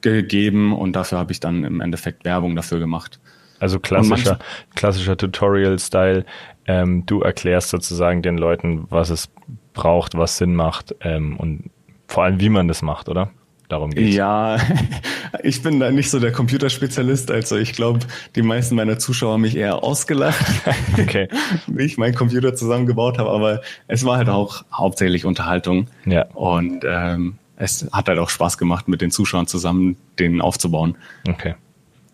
[0.01, 3.21] gegeben und dafür habe ich dann im Endeffekt Werbung dafür gemacht.
[3.63, 4.41] Also klassischer,
[4.75, 6.25] klassischer Tutorial-Style.
[6.67, 9.29] Ähm, du erklärst sozusagen den Leuten, was es
[9.73, 11.71] braucht, was Sinn macht ähm, und
[12.09, 13.31] vor allem, wie man das macht, oder?
[13.69, 14.17] Darum geht's.
[14.17, 14.59] Ja,
[15.45, 17.31] ich bin da nicht so der Computerspezialist.
[17.31, 18.01] Also ich glaube,
[18.35, 20.45] die meisten meiner Zuschauer haben mich eher ausgelacht,
[20.99, 21.29] okay.
[21.69, 23.31] wie ich meinen Computer zusammengebaut habe.
[23.31, 25.87] Aber es war halt auch hauptsächlich Unterhaltung.
[26.05, 26.27] Ja.
[26.35, 30.97] Und ähm, es hat halt auch Spaß gemacht, mit den Zuschauern zusammen den aufzubauen.
[31.29, 31.55] Okay.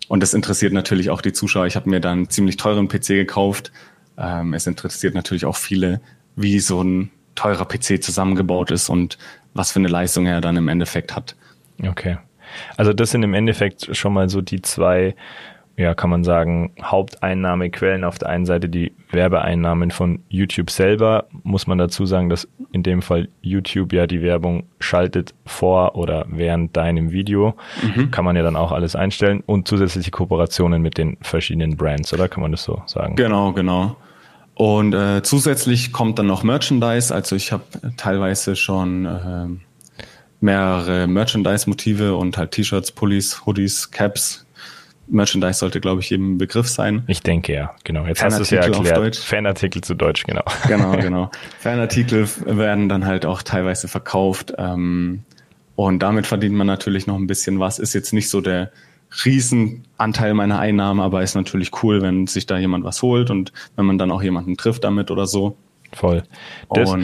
[0.09, 1.66] Und das interessiert natürlich auch die Zuschauer.
[1.66, 3.73] Ich habe mir dann einen ziemlich teuren PC gekauft.
[4.16, 6.01] Ähm, es interessiert natürlich auch viele,
[6.35, 9.18] wie so ein teurer PC zusammengebaut ist und
[9.55, 11.37] was für eine Leistung er dann im Endeffekt hat.
[11.87, 12.18] Okay.
[12.77, 15.14] Also das sind im Endeffekt schon mal so die zwei
[15.79, 18.03] ja, kann man sagen, Haupteinnahmequellen.
[18.03, 21.27] Auf der einen Seite die Werbeeinnahmen von YouTube selber.
[21.45, 26.27] Muss man dazu sagen, dass in dem Fall YouTube ja die Werbung schaltet vor oder
[26.29, 27.55] während deinem Video.
[27.81, 28.11] Mhm.
[28.11, 29.45] Kann man ja dann auch alles einstellen.
[29.47, 33.14] Und zusätzliche Kooperationen mit den verschiedenen Brands, oder kann man das so sagen?
[33.14, 33.97] Genau, genau.
[34.55, 37.14] Und äh, zusätzlich kommt dann noch Merchandise.
[37.14, 37.62] Also ich habe
[37.97, 39.47] teilweise schon äh,
[40.41, 44.45] mehrere Merchandise-Motive und halt T-Shirts, Pullis, Hoodies, Caps,
[45.11, 47.03] Merchandise sollte, glaube ich, jedem Begriff sein.
[47.07, 48.07] Ich denke ja, genau.
[48.07, 49.16] Jetzt hast du es ja erklärt.
[49.16, 50.44] Fanartikel zu Deutsch, genau.
[50.66, 51.31] Genau, genau.
[51.59, 54.53] Fanartikel werden dann halt auch teilweise verkauft.
[54.59, 55.23] Ähm,
[55.77, 57.79] und damit verdient man natürlich noch ein bisschen was.
[57.79, 58.73] Ist jetzt nicht so der
[59.25, 63.87] Riesenanteil meiner Einnahmen, aber ist natürlich cool, wenn sich da jemand was holt und wenn
[63.87, 65.57] man dann auch jemanden trifft damit oder so.
[65.92, 66.22] Voll.
[66.72, 66.94] Das,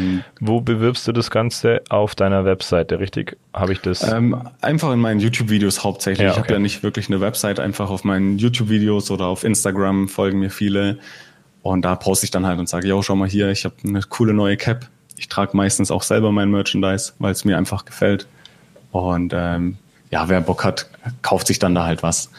[0.40, 3.38] wo bewirbst du das Ganze auf deiner Webseite, richtig?
[3.55, 4.03] Habe ich das?
[4.03, 6.27] Ähm, einfach in meinen YouTube-Videos hauptsächlich.
[6.27, 6.40] Ja, okay.
[6.40, 10.38] Ich habe ja nicht wirklich eine Website, einfach auf meinen YouTube-Videos oder auf Instagram folgen
[10.38, 10.99] mir viele.
[11.62, 14.03] Und da poste ich dann halt und sage, yo, schau mal hier, ich habe eine
[14.03, 14.87] coole neue Cap.
[15.16, 18.27] Ich trage meistens auch selber mein Merchandise, weil es mir einfach gefällt.
[18.92, 19.79] Und ähm,
[20.11, 20.90] ja, wer Bock hat,
[21.23, 22.31] kauft sich dann da halt was.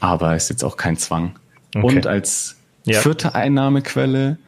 [0.00, 1.36] Aber ist jetzt auch kein Zwang.
[1.74, 1.86] Okay.
[1.86, 3.00] Und als ja.
[3.00, 4.38] vierte Einnahmequelle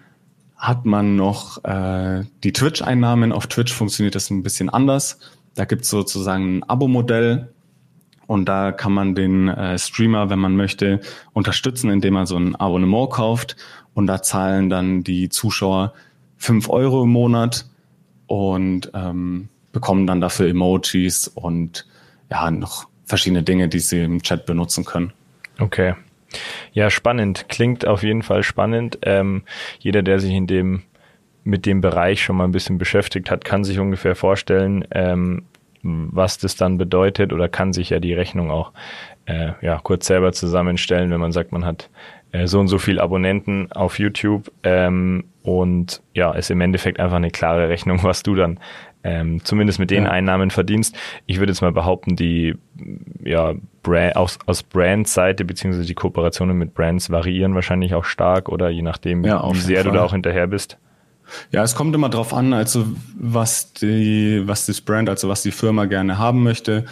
[0.67, 3.33] hat man noch äh, die Twitch-Einnahmen.
[3.33, 5.19] Auf Twitch funktioniert das ein bisschen anders.
[5.55, 7.53] Da gibt es sozusagen ein Abo-Modell
[8.27, 11.01] und da kann man den äh, Streamer, wenn man möchte,
[11.33, 13.57] unterstützen, indem man so ein Abonnement kauft
[13.93, 15.93] und da zahlen dann die Zuschauer
[16.37, 17.67] fünf Euro im Monat
[18.27, 21.87] und ähm, bekommen dann dafür Emojis und
[22.31, 25.13] ja, noch verschiedene Dinge, die sie im Chat benutzen können.
[25.59, 25.95] Okay.
[26.73, 27.47] Ja, spannend.
[27.49, 28.99] Klingt auf jeden Fall spannend.
[29.03, 29.43] Ähm,
[29.79, 30.83] jeder, der sich in dem
[31.45, 35.43] mit dem Bereich schon mal ein bisschen beschäftigt hat, kann sich ungefähr vorstellen, ähm,
[35.83, 38.73] was das dann bedeutet oder kann sich ja die Rechnung auch
[39.27, 41.91] äh, ja, kurz selber zusammenstellen, wenn man sagt, man hat
[42.33, 47.17] äh, so und so viel Abonnenten auf YouTube ähm, und ja, ist im Endeffekt einfach
[47.17, 48.59] eine klare Rechnung, was du dann
[49.05, 50.11] ähm, zumindest mit den ja.
[50.11, 50.97] Einnahmen verdienst.
[51.27, 52.55] Ich würde jetzt mal behaupten, die
[53.23, 58.71] ja, Brand, aus, aus Brand-Seite beziehungsweise die Kooperationen mit Brands variieren wahrscheinlich auch stark oder
[58.71, 59.93] je nachdem, ja, wie sehr Fall.
[59.93, 60.79] du da auch hinterher bist.
[61.53, 62.87] Ja, es kommt immer drauf an, also
[63.19, 66.87] was die, was das Brand, also was die Firma gerne haben möchte.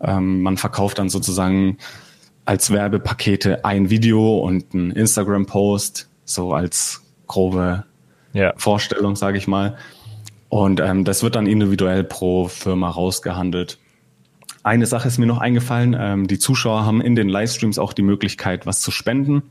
[0.00, 1.78] Ähm, man verkauft dann sozusagen
[2.44, 7.84] als Werbepakete ein Video und ein Instagram-Post, so als grobe
[8.32, 8.52] ja.
[8.56, 9.76] Vorstellung, sage ich mal.
[10.52, 13.78] Und ähm, das wird dann individuell pro Firma rausgehandelt.
[14.62, 15.96] Eine Sache ist mir noch eingefallen.
[15.98, 19.44] Ähm, die Zuschauer haben in den Livestreams auch die Möglichkeit, was zu spenden.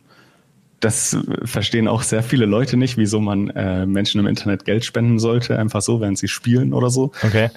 [0.80, 5.18] Das verstehen auch sehr viele Leute nicht, wieso man äh, Menschen im Internet Geld spenden
[5.18, 7.06] sollte, einfach so, während sie spielen oder so.
[7.24, 7.50] Okay.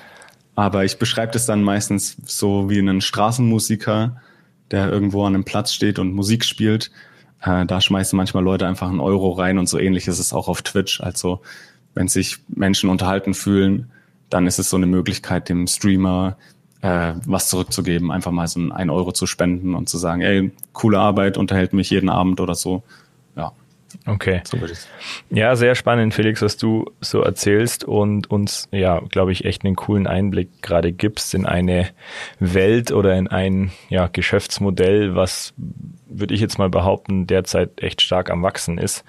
[0.55, 4.23] Aber ich beschreibe das dann meistens so wie einen Straßenmusiker,
[4.71, 6.91] der irgendwo an einem Platz steht und Musik spielt.
[7.43, 10.49] Äh, da schmeißen manchmal Leute einfach einen Euro rein und so ähnlich ist es auch
[10.49, 11.03] auf Twitch.
[11.03, 11.43] Also
[11.95, 13.91] wenn sich Menschen unterhalten fühlen,
[14.31, 16.37] dann ist es so eine Möglichkeit, dem Streamer
[16.83, 20.99] äh, was zurückzugeben, einfach mal so ein Euro zu spenden und zu sagen, ey, coole
[20.99, 22.83] Arbeit, unterhält mich jeden Abend oder so.
[24.07, 24.43] Okay.
[24.45, 24.59] So
[25.31, 29.77] ja, sehr spannend, Felix, was du so erzählst und uns, ja, glaube ich, echt einen
[29.77, 31.89] coolen Einblick gerade gibst in eine
[32.39, 35.55] Welt oder in ein ja, Geschäftsmodell, was
[36.07, 39.05] würde ich jetzt mal behaupten, derzeit echt stark am Wachsen ist.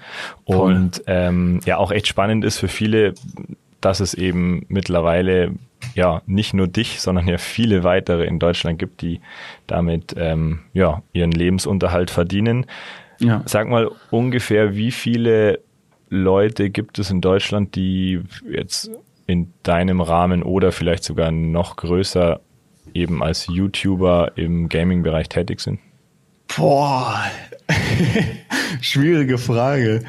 [0.46, 0.72] Voll.
[0.72, 3.14] Und ähm, ja, auch echt spannend ist für viele,
[3.82, 5.52] dass es eben mittlerweile
[5.94, 9.20] ja nicht nur dich, sondern ja viele weitere in Deutschland gibt, die
[9.66, 12.66] damit ähm, ja ihren Lebensunterhalt verdienen.
[13.18, 13.42] Ja.
[13.46, 15.60] Sag mal ungefähr, wie viele
[16.08, 18.90] Leute gibt es in Deutschland, die jetzt
[19.26, 22.40] in deinem Rahmen oder vielleicht sogar noch größer
[22.94, 25.80] eben als YouTuber im Gaming-Bereich tätig sind?
[26.56, 27.24] Boah,
[28.80, 30.04] schwierige Frage.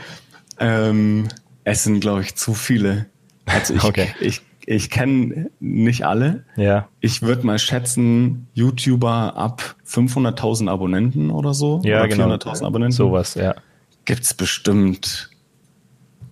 [0.60, 1.28] Ähm,
[1.64, 3.08] es sind, glaube ich, zu viele.
[3.46, 4.10] Also ich, okay.
[4.20, 6.44] ich, ich kenne nicht alle.
[6.58, 6.90] Ja.
[7.00, 11.80] Ich würde mal schätzen, YouTuber ab 500.000 Abonnenten oder so.
[11.86, 12.28] Ja, oder genau.
[12.28, 12.92] 400.000 Abonnenten.
[12.92, 13.56] Sowas, ja.
[14.04, 15.30] Gibt's bestimmt,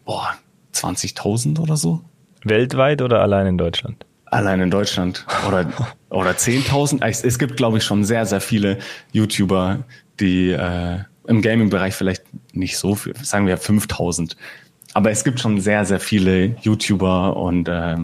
[0.03, 0.35] boah,
[0.73, 2.01] 20.000 oder so.
[2.43, 4.05] Weltweit oder allein in Deutschland?
[4.25, 5.25] Allein in Deutschland.
[5.47, 5.71] Oder,
[6.09, 7.05] oder 10.000.
[7.07, 8.79] Es, es gibt, glaube ich, schon sehr, sehr viele
[9.13, 9.85] YouTuber,
[10.19, 14.35] die äh, im Gaming-Bereich vielleicht nicht so viel, sagen wir 5.000.
[14.93, 17.97] Aber es gibt schon sehr, sehr viele YouTuber und äh,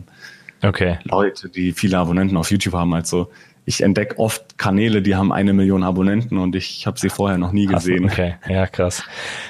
[0.63, 0.99] okay.
[1.03, 2.93] Leute, die viele Abonnenten auf YouTube haben.
[2.93, 3.29] Also
[3.65, 7.51] ich entdecke oft Kanäle, die haben eine Million Abonnenten und ich habe sie vorher noch
[7.51, 8.05] nie gesehen.
[8.05, 9.03] Okay, ja, krass.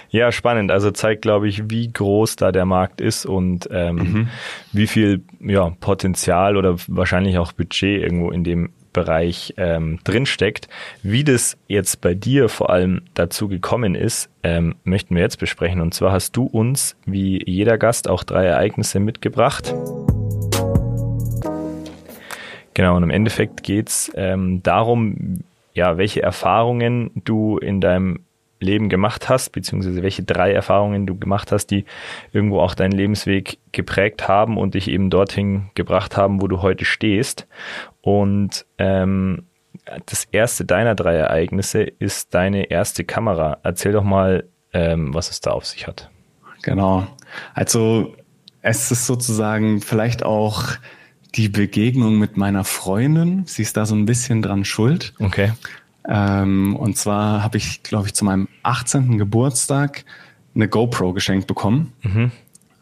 [0.09, 0.69] Ja, spannend.
[0.69, 4.27] Also zeigt, glaube ich, wie groß da der Markt ist und ähm, mhm.
[4.73, 10.67] wie viel ja, Potenzial oder wahrscheinlich auch Budget irgendwo in dem Bereich ähm, drinsteckt.
[11.01, 15.79] Wie das jetzt bei dir vor allem dazu gekommen ist, ähm, möchten wir jetzt besprechen.
[15.79, 19.73] Und zwar hast du uns, wie jeder Gast, auch drei Ereignisse mitgebracht.
[22.73, 28.19] Genau, und im Endeffekt geht's ähm, darum, ja, welche Erfahrungen du in deinem
[28.59, 31.85] Leben gemacht hast, beziehungsweise welche drei Erfahrungen du gemacht hast, die
[32.31, 36.85] irgendwo auch deinen Lebensweg geprägt haben und dich eben dorthin gebracht haben, wo du heute
[36.85, 37.47] stehst.
[38.01, 39.43] Und ähm,
[40.05, 43.57] das erste deiner drei Ereignisse ist deine erste Kamera.
[43.63, 46.09] Erzähl doch mal, ähm, was es da auf sich hat.
[46.61, 47.07] Genau.
[47.53, 48.15] Also
[48.61, 50.63] es ist sozusagen vielleicht auch
[51.35, 53.43] die Begegnung mit meiner Freundin.
[53.45, 55.13] Sie ist da so ein bisschen dran schuld.
[55.19, 55.53] Okay.
[56.07, 59.17] Ähm, und zwar habe ich, glaube ich, zu meinem 18.
[59.17, 60.03] Geburtstag
[60.55, 61.93] eine GoPro geschenkt bekommen.
[62.01, 62.31] Mhm.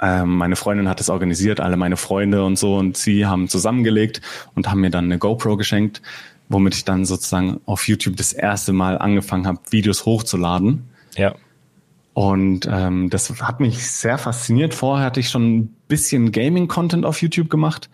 [0.01, 4.21] Ähm, meine Freundin hat es organisiert, alle meine Freunde und so, und sie haben zusammengelegt
[4.55, 6.01] und haben mir dann eine GoPro geschenkt,
[6.47, 10.89] womit ich dann sozusagen auf YouTube das erste Mal angefangen habe, Videos hochzuladen.
[11.15, 11.35] Ja.
[12.13, 14.73] Und ähm, das hat mich sehr fasziniert.
[14.73, 17.89] Vorher hatte ich schon ein bisschen Gaming-Content auf YouTube gemacht,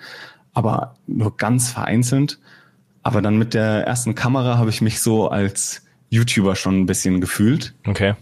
[0.55, 2.39] aber nur ganz vereinzelt.
[3.03, 7.21] Aber dann mit der ersten Kamera habe ich mich so als YouTuber schon ein bisschen
[7.21, 7.75] gefühlt.
[7.85, 8.15] Okay.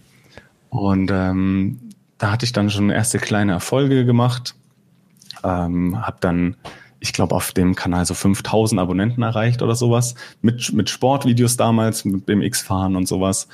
[0.69, 1.79] Und ähm,
[2.17, 4.55] da hatte ich dann schon erste kleine Erfolge gemacht.
[5.43, 6.57] Ähm, habe dann,
[6.99, 10.15] ich glaube, auf dem Kanal so 5000 Abonnenten erreicht oder sowas.
[10.41, 13.47] Mit, mit Sportvideos damals, mit BMX-Fahren und sowas.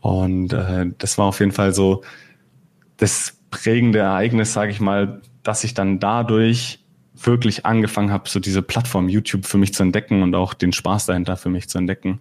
[0.00, 2.02] Und äh, das war auf jeden Fall so
[2.98, 6.81] das prägende Ereignis, sage ich mal, dass ich dann dadurch
[7.26, 11.06] wirklich angefangen habe, so diese Plattform YouTube für mich zu entdecken und auch den Spaß
[11.06, 12.20] dahinter für mich zu entdecken.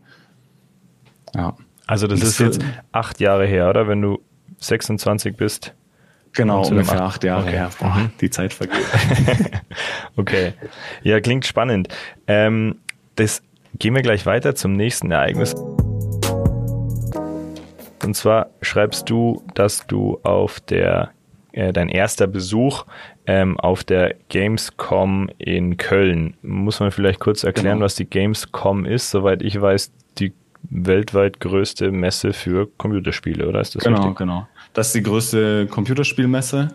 [1.34, 1.56] Ja.
[1.88, 2.62] Also das, das ist jetzt
[2.92, 3.88] acht Jahre her, oder?
[3.88, 4.22] Wenn du
[4.60, 5.74] 26 bist.
[6.34, 7.52] Genau, ungefähr acht Jahre okay.
[7.52, 7.70] her.
[7.80, 8.12] Boah, mhm.
[8.22, 8.86] die Zeit vergeht.
[10.16, 10.54] okay.
[11.04, 11.90] Ja, klingt spannend.
[12.28, 12.78] Ähm,
[13.16, 13.42] das
[13.78, 15.54] gehen wir gleich weiter zum nächsten Ereignis.
[18.04, 21.12] Und zwar schreibst du, dass du auf der
[21.52, 22.86] äh, dein erster Besuch
[23.26, 26.36] ähm, auf der Gamescom in Köln.
[26.42, 27.86] Muss man vielleicht kurz erklären, genau.
[27.86, 29.12] was die Gamescom ist?
[29.12, 30.34] Soweit ich weiß, die
[30.70, 34.18] weltweit größte Messe für Computerspiele, oder ist das Genau, richtig?
[34.18, 34.48] genau.
[34.74, 36.70] Das ist die größte Computerspielmesse.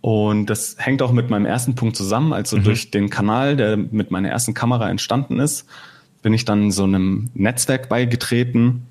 [0.00, 2.32] Und das hängt auch mit meinem ersten Punkt zusammen.
[2.32, 2.64] Also mhm.
[2.64, 5.66] durch den Kanal, der mit meiner ersten Kamera entstanden ist,
[6.22, 8.86] bin ich dann so einem Netzwerk beigetreten,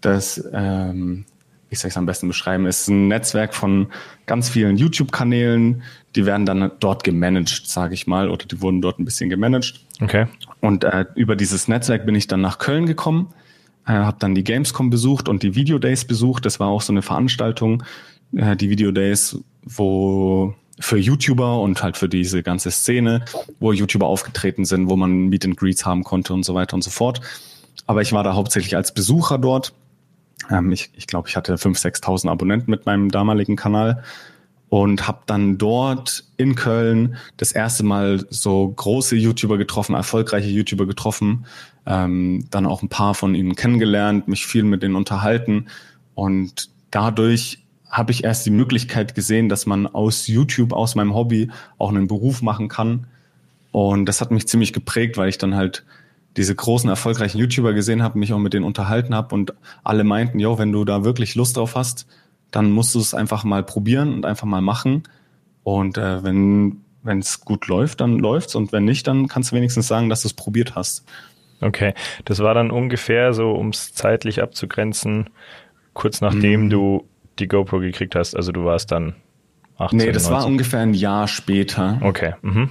[0.00, 1.24] das ähm,
[1.72, 3.86] wie soll ich es am besten beschreiben, ist ein Netzwerk von
[4.26, 5.82] ganz vielen YouTube-Kanälen,
[6.14, 9.80] die werden dann dort gemanagt, sage ich mal, oder die wurden dort ein bisschen gemanagt.
[10.02, 10.26] Okay.
[10.60, 13.32] Und äh, über dieses Netzwerk bin ich dann nach Köln gekommen,
[13.86, 16.44] äh, habe dann die Gamescom besucht und die Video Days besucht.
[16.44, 17.84] Das war auch so eine Veranstaltung,
[18.36, 23.24] äh, die Video Days, wo für YouTuber und halt für diese ganze Szene,
[23.60, 26.84] wo YouTuber aufgetreten sind, wo man Meet and Greets haben konnte und so weiter und
[26.84, 27.22] so fort.
[27.86, 29.72] Aber ich war da hauptsächlich als Besucher dort
[30.50, 34.02] ähm, ich ich glaube, ich hatte 5.000, 6.000 Abonnenten mit meinem damaligen Kanal
[34.68, 40.86] und habe dann dort in Köln das erste Mal so große YouTuber getroffen, erfolgreiche YouTuber
[40.86, 41.44] getroffen,
[41.86, 45.66] ähm, dann auch ein paar von ihnen kennengelernt, mich viel mit denen unterhalten
[46.14, 51.50] und dadurch habe ich erst die Möglichkeit gesehen, dass man aus YouTube, aus meinem Hobby
[51.76, 53.06] auch einen Beruf machen kann.
[53.70, 55.84] Und das hat mich ziemlich geprägt, weil ich dann halt
[56.36, 60.38] diese großen erfolgreichen YouTuber gesehen habe, mich auch mit denen unterhalten habe und alle meinten,
[60.38, 62.06] jo, wenn du da wirklich Lust drauf hast,
[62.50, 65.04] dann musst du es einfach mal probieren und einfach mal machen.
[65.62, 69.56] Und äh, wenn wenn es gut läuft, dann läuft's und wenn nicht, dann kannst du
[69.56, 71.04] wenigstens sagen, dass du es probiert hast.
[71.60, 75.30] Okay, das war dann ungefähr so, um es zeitlich abzugrenzen,
[75.94, 76.70] kurz nachdem mm.
[76.70, 78.34] du die GoPro gekriegt hast.
[78.34, 79.14] Also du warst dann
[79.78, 79.98] 18.
[79.98, 80.32] Nee, das 19.
[80.32, 81.98] war ungefähr ein Jahr später.
[82.02, 82.34] Okay.
[82.42, 82.70] Mhm.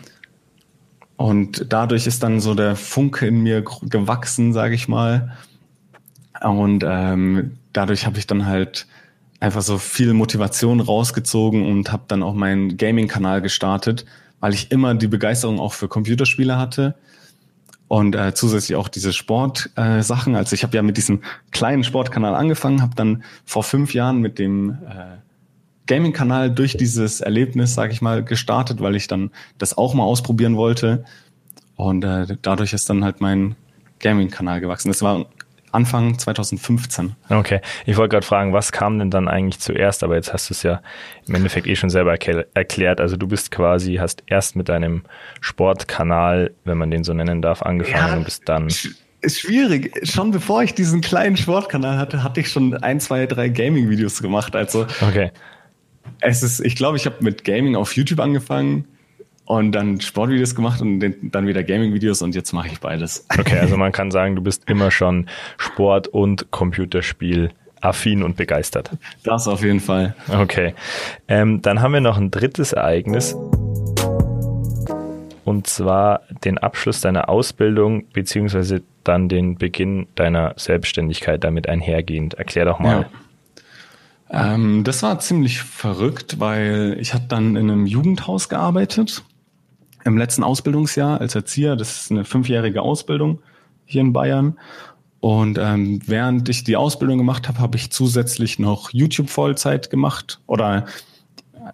[1.21, 5.31] Und dadurch ist dann so der Funke in mir gewachsen, sage ich mal.
[6.41, 8.87] Und ähm, dadurch habe ich dann halt
[9.39, 14.05] einfach so viel Motivation rausgezogen und habe dann auch meinen Gaming-Kanal gestartet,
[14.39, 16.95] weil ich immer die Begeisterung auch für Computerspiele hatte
[17.87, 20.33] und äh, zusätzlich auch diese Sportsachen.
[20.33, 24.21] Äh, also ich habe ja mit diesem kleinen Sportkanal angefangen, habe dann vor fünf Jahren
[24.21, 25.17] mit dem äh,
[25.91, 30.55] Gaming-Kanal durch dieses Erlebnis, sage ich mal, gestartet, weil ich dann das auch mal ausprobieren
[30.55, 31.03] wollte.
[31.75, 33.57] Und äh, dadurch ist dann halt mein
[33.99, 34.87] Gaming-Kanal gewachsen.
[34.87, 35.25] Das war
[35.73, 37.17] Anfang 2015.
[37.27, 40.05] Okay, ich wollte gerade fragen, was kam denn dann eigentlich zuerst?
[40.05, 40.81] Aber jetzt hast du es ja
[41.27, 43.01] im Endeffekt eh schon selber erklärt.
[43.01, 45.03] Also du bist quasi, hast erst mit deinem
[45.41, 48.69] Sportkanal, wenn man den so nennen darf, angefangen ja, und bist dann
[49.23, 49.91] ist schwierig.
[50.03, 54.55] Schon bevor ich diesen kleinen Sportkanal hatte, hatte ich schon ein, zwei, drei Gaming-Videos gemacht.
[54.55, 55.31] Also okay.
[56.19, 58.85] Es ist, ich glaube, ich habe mit Gaming auf YouTube angefangen
[59.45, 63.25] und dann Sportvideos gemacht und dann wieder Gaming-Videos und jetzt mache ich beides.
[63.37, 65.27] Okay, also man kann sagen, du bist immer schon
[65.57, 68.91] Sport und Computerspiel affin und begeistert.
[69.23, 70.15] Das auf jeden Fall.
[70.29, 70.75] Okay.
[71.27, 73.35] Ähm, dann haben wir noch ein drittes Ereignis
[75.43, 82.35] und zwar den Abschluss deiner Ausbildung beziehungsweise dann den Beginn deiner Selbstständigkeit damit einhergehend.
[82.35, 83.01] Erklär doch mal.
[83.01, 83.09] Ja.
[84.31, 89.23] Ähm, das war ziemlich verrückt, weil ich habe dann in einem Jugendhaus gearbeitet
[90.03, 91.75] im letzten Ausbildungsjahr als Erzieher.
[91.75, 93.41] Das ist eine fünfjährige Ausbildung
[93.85, 94.57] hier in Bayern.
[95.19, 100.39] Und ähm, während ich die Ausbildung gemacht habe, habe ich zusätzlich noch YouTube Vollzeit gemacht
[100.47, 100.85] oder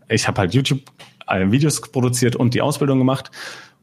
[0.09, 0.81] ich habe halt YouTube
[1.27, 3.31] äh, Videos produziert und die Ausbildung gemacht.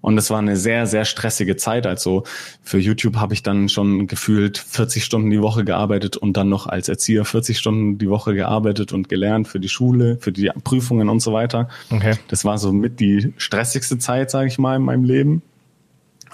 [0.05, 1.87] Und es war eine sehr, sehr stressige Zeit.
[1.87, 2.25] Also
[2.63, 6.67] für YouTube habe ich dann schon gefühlt 40 Stunden die Woche gearbeitet und dann noch
[6.67, 11.09] als Erzieher 40 Stunden die Woche gearbeitet und gelernt für die Schule, für die Prüfungen
[11.09, 11.71] und so weiter.
[11.89, 12.17] Okay.
[12.29, 15.41] Das war so mit die stressigste Zeit, sage ich mal, in meinem Leben,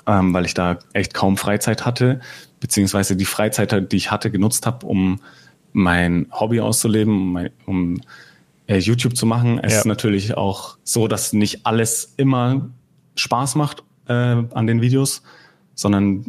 [0.04, 2.18] ähm, weil ich da echt kaum Freizeit hatte,
[2.58, 5.20] beziehungsweise die Freizeit, die ich hatte, genutzt habe, um
[5.72, 8.00] mein Hobby auszuleben, um, mein, um
[8.66, 9.60] äh, YouTube zu machen.
[9.62, 9.78] Es ja.
[9.78, 12.70] ist natürlich auch so, dass nicht alles immer
[13.14, 15.22] Spaß macht äh, an den Videos,
[15.74, 16.26] sondern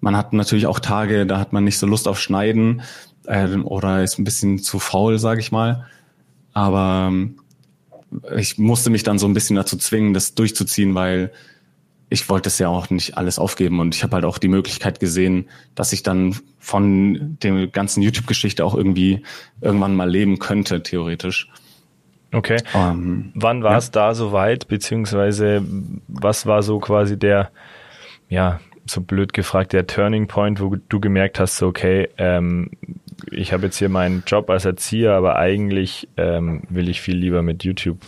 [0.00, 2.82] man hat natürlich auch Tage, da hat man nicht so Lust auf Schneiden
[3.26, 5.86] äh, oder ist ein bisschen zu faul, sage ich mal.
[6.52, 7.36] Aber ähm,
[8.36, 11.32] ich musste mich dann so ein bisschen dazu zwingen, das durchzuziehen, weil
[12.12, 15.00] ich wollte es ja auch nicht alles aufgeben und ich habe halt auch die Möglichkeit
[15.00, 19.22] gesehen, dass ich dann von der ganzen YouTube-Geschichte auch irgendwie
[19.62, 21.48] irgendwann mal leben könnte, theoretisch.
[22.32, 22.58] Okay.
[22.74, 23.92] Ähm, Wann war es ja.
[23.92, 25.62] da soweit, beziehungsweise
[26.08, 27.50] was war so quasi der,
[28.28, 32.70] ja, so blöd gefragt, der Turning Point, wo du gemerkt hast, so, okay, ähm,
[33.30, 37.42] ich habe jetzt hier meinen Job als Erzieher, aber eigentlich ähm, will ich viel lieber
[37.42, 37.98] mit YouTube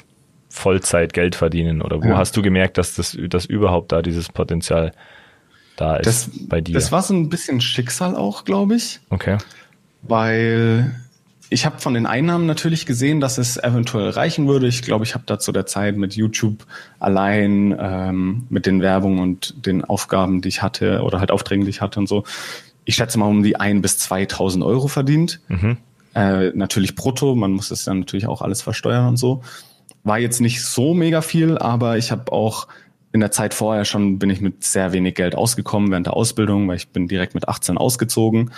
[0.48, 1.82] Vollzeit Geld verdienen?
[1.82, 2.16] Oder wo ja.
[2.16, 4.92] hast du gemerkt, dass das dass überhaupt da dieses Potenzial
[5.76, 6.74] da ist das, bei dir?
[6.74, 9.00] Das war so ein bisschen Schicksal auch, glaube ich.
[9.10, 9.38] Okay.
[10.02, 10.94] Weil
[11.54, 14.66] ich habe von den Einnahmen natürlich gesehen, dass es eventuell reichen würde.
[14.66, 16.66] Ich glaube, ich habe da zu der Zeit mit YouTube
[16.98, 21.70] allein, ähm, mit den Werbungen und den Aufgaben, die ich hatte oder halt Aufträgen, die
[21.70, 22.24] ich hatte und so,
[22.84, 25.40] ich schätze mal um die ein bis 2.000 Euro verdient.
[25.46, 25.76] Mhm.
[26.16, 29.44] Äh, natürlich brutto, man muss das dann natürlich auch alles versteuern und so.
[30.02, 32.66] War jetzt nicht so mega viel, aber ich habe auch
[33.12, 36.66] in der Zeit vorher schon bin ich mit sehr wenig Geld ausgekommen während der Ausbildung,
[36.66, 38.50] weil ich bin direkt mit 18 ausgezogen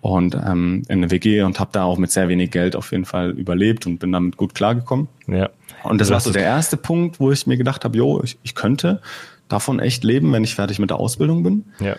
[0.00, 3.04] und ähm, in eine WG und habe da auch mit sehr wenig Geld auf jeden
[3.04, 5.08] Fall überlebt und bin damit gut klargekommen.
[5.26, 5.50] Ja.
[5.82, 8.54] Und das war so der erste Punkt, wo ich mir gedacht habe, jo, ich, ich
[8.54, 9.00] könnte
[9.48, 11.64] davon echt leben, wenn ich fertig mit der Ausbildung bin.
[11.80, 11.96] Ja.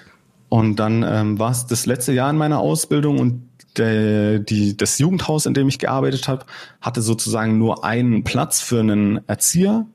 [0.49, 3.43] Und dann ähm, war es das letzte Jahr in meiner Ausbildung und
[3.77, 6.45] der, die, das Jugendhaus, in dem ich gearbeitet habe,
[6.81, 9.85] hatte sozusagen nur einen Platz für einen Erzieher.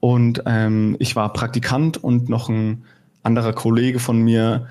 [0.00, 2.84] Und ähm, ich war Praktikant und noch ein
[3.22, 4.66] anderer Kollege von mir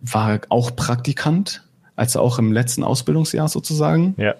[0.00, 1.62] war auch Praktikant,
[1.96, 4.14] also auch im letzten Ausbildungsjahr sozusagen.
[4.16, 4.34] Ja.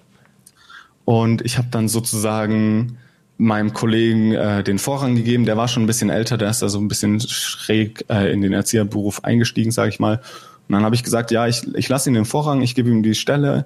[1.05, 2.99] Und ich habe dann sozusagen
[3.39, 5.45] meinem Kollegen äh, den Vorrang gegeben.
[5.45, 8.43] Der war schon ein bisschen älter, der ist da so ein bisschen schräg äh, in
[8.43, 10.21] den Erzieherberuf eingestiegen, sage ich mal.
[10.69, 13.03] Und dann habe ich gesagt, ja, ich, ich lasse ihm den Vorrang, ich gebe ihm
[13.03, 13.65] die Stelle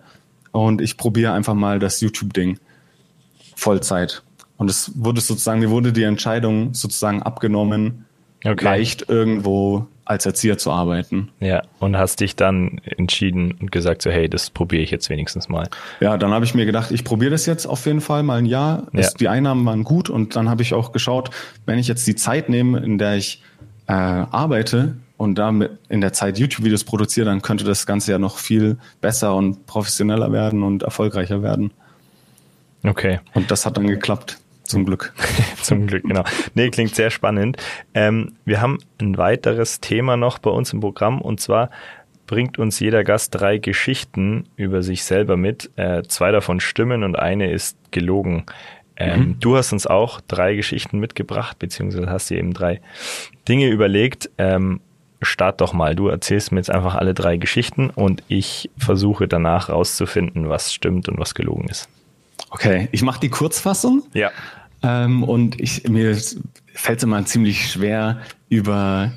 [0.52, 2.58] und ich probiere einfach mal das YouTube-Ding
[3.56, 4.22] Vollzeit.
[4.56, 8.04] Und es wurde sozusagen, mir wurde die Entscheidung sozusagen abgenommen,
[8.44, 8.64] okay.
[8.64, 11.30] leicht irgendwo als Erzieher zu arbeiten.
[11.40, 15.48] Ja, und hast dich dann entschieden und gesagt, so hey, das probiere ich jetzt wenigstens
[15.48, 15.68] mal.
[16.00, 18.46] Ja, dann habe ich mir gedacht, ich probiere das jetzt auf jeden Fall mal ein
[18.46, 18.88] Jahr.
[18.92, 19.08] Ja.
[19.18, 21.30] die Einnahmen waren gut und dann habe ich auch geschaut,
[21.66, 23.42] wenn ich jetzt die Zeit nehme, in der ich
[23.86, 28.38] äh, arbeite und damit in der Zeit YouTube-Videos produziere, dann könnte das Ganze ja noch
[28.38, 31.70] viel besser und professioneller werden und erfolgreicher werden.
[32.82, 33.20] Okay.
[33.34, 34.38] Und das hat dann geklappt.
[34.72, 35.12] Zum Glück.
[35.62, 36.24] Zum Glück, genau.
[36.54, 37.56] Nee, klingt sehr spannend.
[37.94, 41.70] Ähm, wir haben ein weiteres Thema noch bei uns im Programm und zwar
[42.26, 45.70] bringt uns jeder Gast drei Geschichten über sich selber mit.
[45.76, 48.46] Äh, zwei davon stimmen und eine ist gelogen.
[48.96, 49.40] Ähm, mhm.
[49.40, 52.80] Du hast uns auch drei Geschichten mitgebracht, beziehungsweise hast dir eben drei
[53.48, 54.30] Dinge überlegt.
[54.38, 54.80] Ähm,
[55.20, 55.94] start doch mal.
[55.94, 61.08] Du erzählst mir jetzt einfach alle drei Geschichten und ich versuche danach rauszufinden, was stimmt
[61.08, 61.88] und was gelogen ist.
[62.50, 64.02] Okay, ich mache die Kurzfassung.
[64.12, 64.30] Ja.
[64.82, 66.16] Ähm, und ich, mir
[66.74, 69.12] fällt es immer ziemlich schwer, über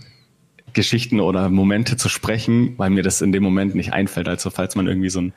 [0.73, 4.27] Geschichten oder Momente zu sprechen, weil mir das in dem Moment nicht einfällt.
[4.27, 5.33] Also falls man irgendwie so ein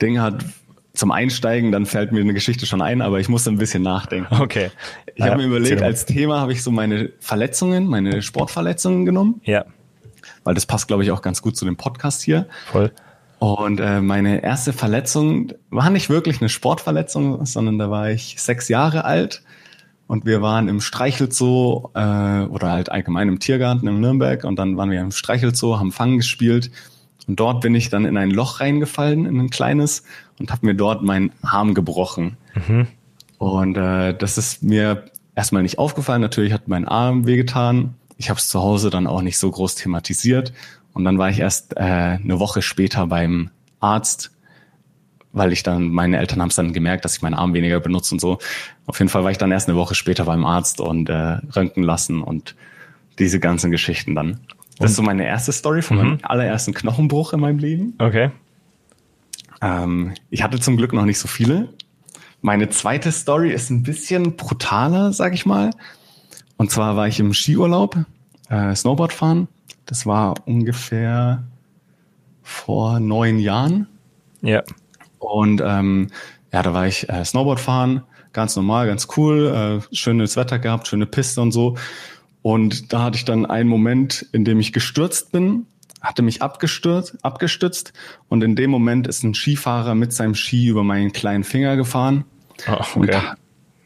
[0.00, 0.44] Ding hat
[0.92, 4.34] zum Einsteigen, dann fällt mir eine Geschichte schon ein, aber ich muss ein bisschen nachdenken.
[4.40, 4.70] Okay.
[5.14, 9.40] Ich ja, habe mir überlegt, als Thema habe ich so meine Verletzungen, meine Sportverletzungen genommen.
[9.44, 9.64] Ja.
[10.44, 12.46] Weil das passt, glaube ich, auch ganz gut zu dem Podcast hier.
[12.70, 12.92] Voll.
[13.38, 18.68] Und äh, meine erste Verletzung war nicht wirklich eine Sportverletzung, sondern da war ich sechs
[18.68, 19.42] Jahre alt
[20.08, 24.76] und wir waren im Streichelzoo äh, oder halt allgemein im Tiergarten in Nürnberg und dann
[24.76, 26.72] waren wir im Streichelzoo, haben Fang gespielt
[27.28, 30.02] und dort bin ich dann in ein Loch reingefallen, in ein kleines
[30.40, 32.36] und habe mir dort meinen Arm gebrochen.
[32.54, 32.88] Mhm.
[33.36, 35.04] Und äh, das ist mir
[35.36, 36.22] erstmal nicht aufgefallen.
[36.22, 37.94] Natürlich hat mein Arm wehgetan.
[38.16, 40.52] Ich habe es zu Hause dann auch nicht so groß thematisiert
[40.94, 44.32] und dann war ich erst äh, eine Woche später beim Arzt,
[45.32, 48.14] weil ich dann, meine Eltern haben es dann gemerkt, dass ich meinen Arm weniger benutze
[48.14, 48.38] und so.
[48.86, 51.82] Auf jeden Fall war ich dann erst eine Woche später beim Arzt und äh, röntgen
[51.82, 52.54] lassen und
[53.18, 54.40] diese ganzen Geschichten dann.
[54.78, 54.86] Das und?
[54.86, 56.02] ist so meine erste Story von mhm.
[56.02, 57.94] meinem allerersten Knochenbruch in meinem Leben.
[57.98, 58.30] Okay.
[59.60, 61.68] Ähm, ich hatte zum Glück noch nicht so viele.
[62.40, 65.70] Meine zweite Story ist ein bisschen brutaler, sag ich mal.
[66.56, 67.96] Und zwar war ich im Skiurlaub,
[68.48, 69.48] äh, Snowboard fahren
[69.88, 71.44] das war ungefähr
[72.42, 73.88] vor neun Jahren.
[74.42, 74.62] Ja.
[75.18, 76.08] Und ähm,
[76.52, 78.02] ja, da war ich äh, Snowboard fahren,
[78.32, 81.76] ganz normal, ganz cool, äh, schönes Wetter gehabt, schöne Piste und so.
[82.42, 85.66] Und da hatte ich dann einen Moment, in dem ich gestürzt bin,
[86.00, 87.92] hatte mich abgestürzt, abgestützt
[88.28, 92.24] und in dem Moment ist ein Skifahrer mit seinem Ski über meinen kleinen Finger gefahren.
[92.68, 93.20] Oh, okay.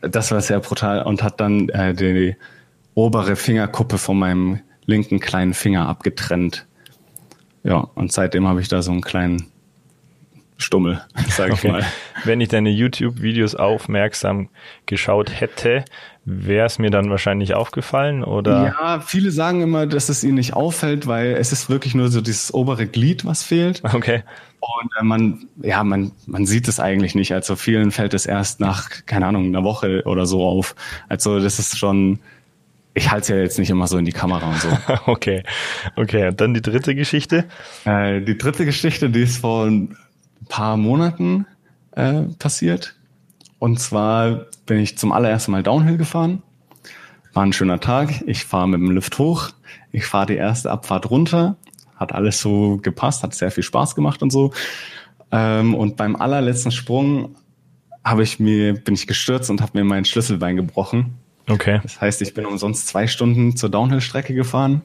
[0.02, 2.36] Und das war sehr brutal und hat dann äh, die
[2.94, 6.66] obere Fingerkuppe von meinem linken kleinen Finger abgetrennt.
[7.62, 9.51] Ja, und seitdem habe ich da so einen kleinen
[10.56, 11.84] Stummel, sage ich mal.
[12.24, 14.48] Wenn ich deine YouTube-Videos aufmerksam
[14.86, 15.84] geschaut hätte,
[16.24, 18.74] wäre es mir dann wahrscheinlich aufgefallen oder?
[18.78, 22.20] Ja, viele sagen immer, dass es ihnen nicht auffällt, weil es ist wirklich nur so
[22.20, 23.82] dieses obere Glied, was fehlt.
[23.84, 24.22] Okay.
[24.60, 27.32] Und äh, man, ja, man, man sieht es eigentlich nicht.
[27.32, 30.76] Also vielen fällt es erst nach, keine Ahnung, einer Woche oder so auf.
[31.08, 32.20] Also das ist schon,
[32.94, 34.68] ich halte es ja jetzt nicht immer so in die Kamera und so.
[35.06, 35.42] okay,
[35.96, 36.28] okay.
[36.28, 37.46] Und dann die dritte Geschichte?
[37.84, 39.96] Äh, die dritte Geschichte, die ist vor ein
[40.52, 41.46] paar Monaten
[41.92, 42.94] äh, passiert.
[43.58, 46.42] Und zwar bin ich zum allerersten Mal Downhill gefahren.
[47.32, 48.22] War ein schöner Tag.
[48.26, 49.48] Ich fahre mit dem Lift hoch.
[49.92, 51.56] Ich fahre die erste Abfahrt runter.
[51.96, 54.52] Hat alles so gepasst, hat sehr viel Spaß gemacht und so.
[55.30, 57.34] Ähm, und beim allerletzten Sprung
[58.04, 61.14] habe ich mir, bin ich gestürzt und habe mir mein Schlüsselbein gebrochen.
[61.48, 61.80] Okay.
[61.82, 64.82] Das heißt, ich bin umsonst zwei Stunden zur Downhill-Strecke gefahren,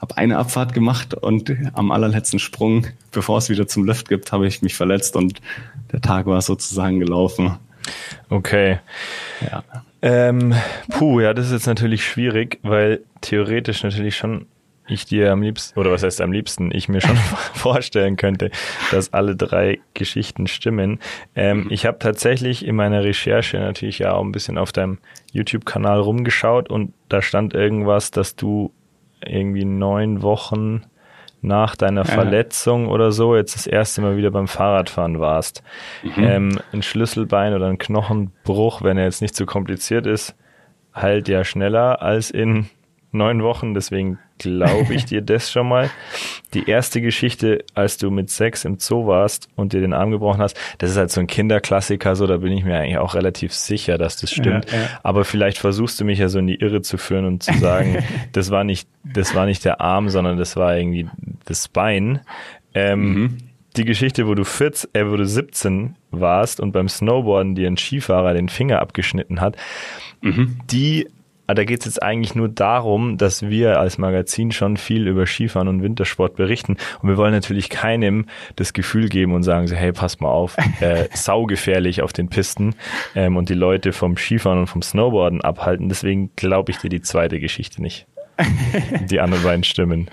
[0.00, 4.46] habe eine Abfahrt gemacht und am allerletzten Sprung, bevor es wieder zum Lift gibt, habe
[4.46, 5.40] ich mich verletzt und
[5.92, 7.56] der Tag war sozusagen gelaufen.
[8.28, 8.78] Okay.
[9.40, 9.64] Ja.
[10.02, 10.54] Ähm,
[10.90, 14.46] puh, ja, das ist jetzt natürlich schwierig, weil theoretisch natürlich schon
[14.88, 17.16] ich dir am liebsten, oder was heißt am liebsten, ich mir schon
[17.54, 18.50] vorstellen könnte,
[18.90, 20.98] dass alle drei Geschichten stimmen.
[21.34, 21.66] Ähm, mhm.
[21.70, 24.98] Ich habe tatsächlich in meiner Recherche natürlich ja auch ein bisschen auf deinem
[25.32, 28.72] YouTube-Kanal rumgeschaut und da stand irgendwas, dass du
[29.24, 30.82] irgendwie neun Wochen
[31.42, 32.12] nach deiner ja.
[32.12, 35.62] Verletzung oder so jetzt das erste Mal wieder beim Fahrradfahren warst.
[36.02, 36.24] Mhm.
[36.24, 40.36] Ähm, ein Schlüsselbein oder ein Knochenbruch, wenn er jetzt nicht so kompliziert ist,
[40.94, 42.68] heilt ja schneller als in
[43.12, 45.90] neun Wochen, deswegen glaube ich dir das schon mal.
[46.54, 50.40] Die erste Geschichte, als du mit sechs im Zoo warst und dir den Arm gebrochen
[50.40, 53.52] hast, das ist halt so ein Kinderklassiker, so da bin ich mir eigentlich auch relativ
[53.52, 54.70] sicher, dass das stimmt.
[54.72, 54.88] Ja, ja.
[55.02, 57.98] Aber vielleicht versuchst du mich ja so in die Irre zu führen und zu sagen,
[58.32, 61.08] das war nicht, das war nicht der Arm, sondern das war irgendwie
[61.44, 62.20] das Bein.
[62.74, 63.38] Ähm, mhm.
[63.76, 67.76] Die Geschichte, wo du 14, äh, wo du 17 warst und beim Snowboarden dir ein
[67.76, 69.56] Skifahrer den Finger abgeschnitten hat,
[70.22, 70.58] mhm.
[70.70, 71.06] die
[71.50, 75.26] aber da geht es jetzt eigentlich nur darum, dass wir als Magazin schon viel über
[75.26, 76.76] Skifahren und Wintersport berichten.
[77.02, 80.56] Und wir wollen natürlich keinem das Gefühl geben und sagen so, hey, pass mal auf,
[80.80, 82.76] äh, saugefährlich auf den Pisten
[83.16, 85.88] ähm, und die Leute vom Skifahren und vom Snowboarden abhalten.
[85.88, 88.06] Deswegen glaube ich dir die zweite Geschichte nicht.
[89.10, 90.08] Die anderen beiden stimmen.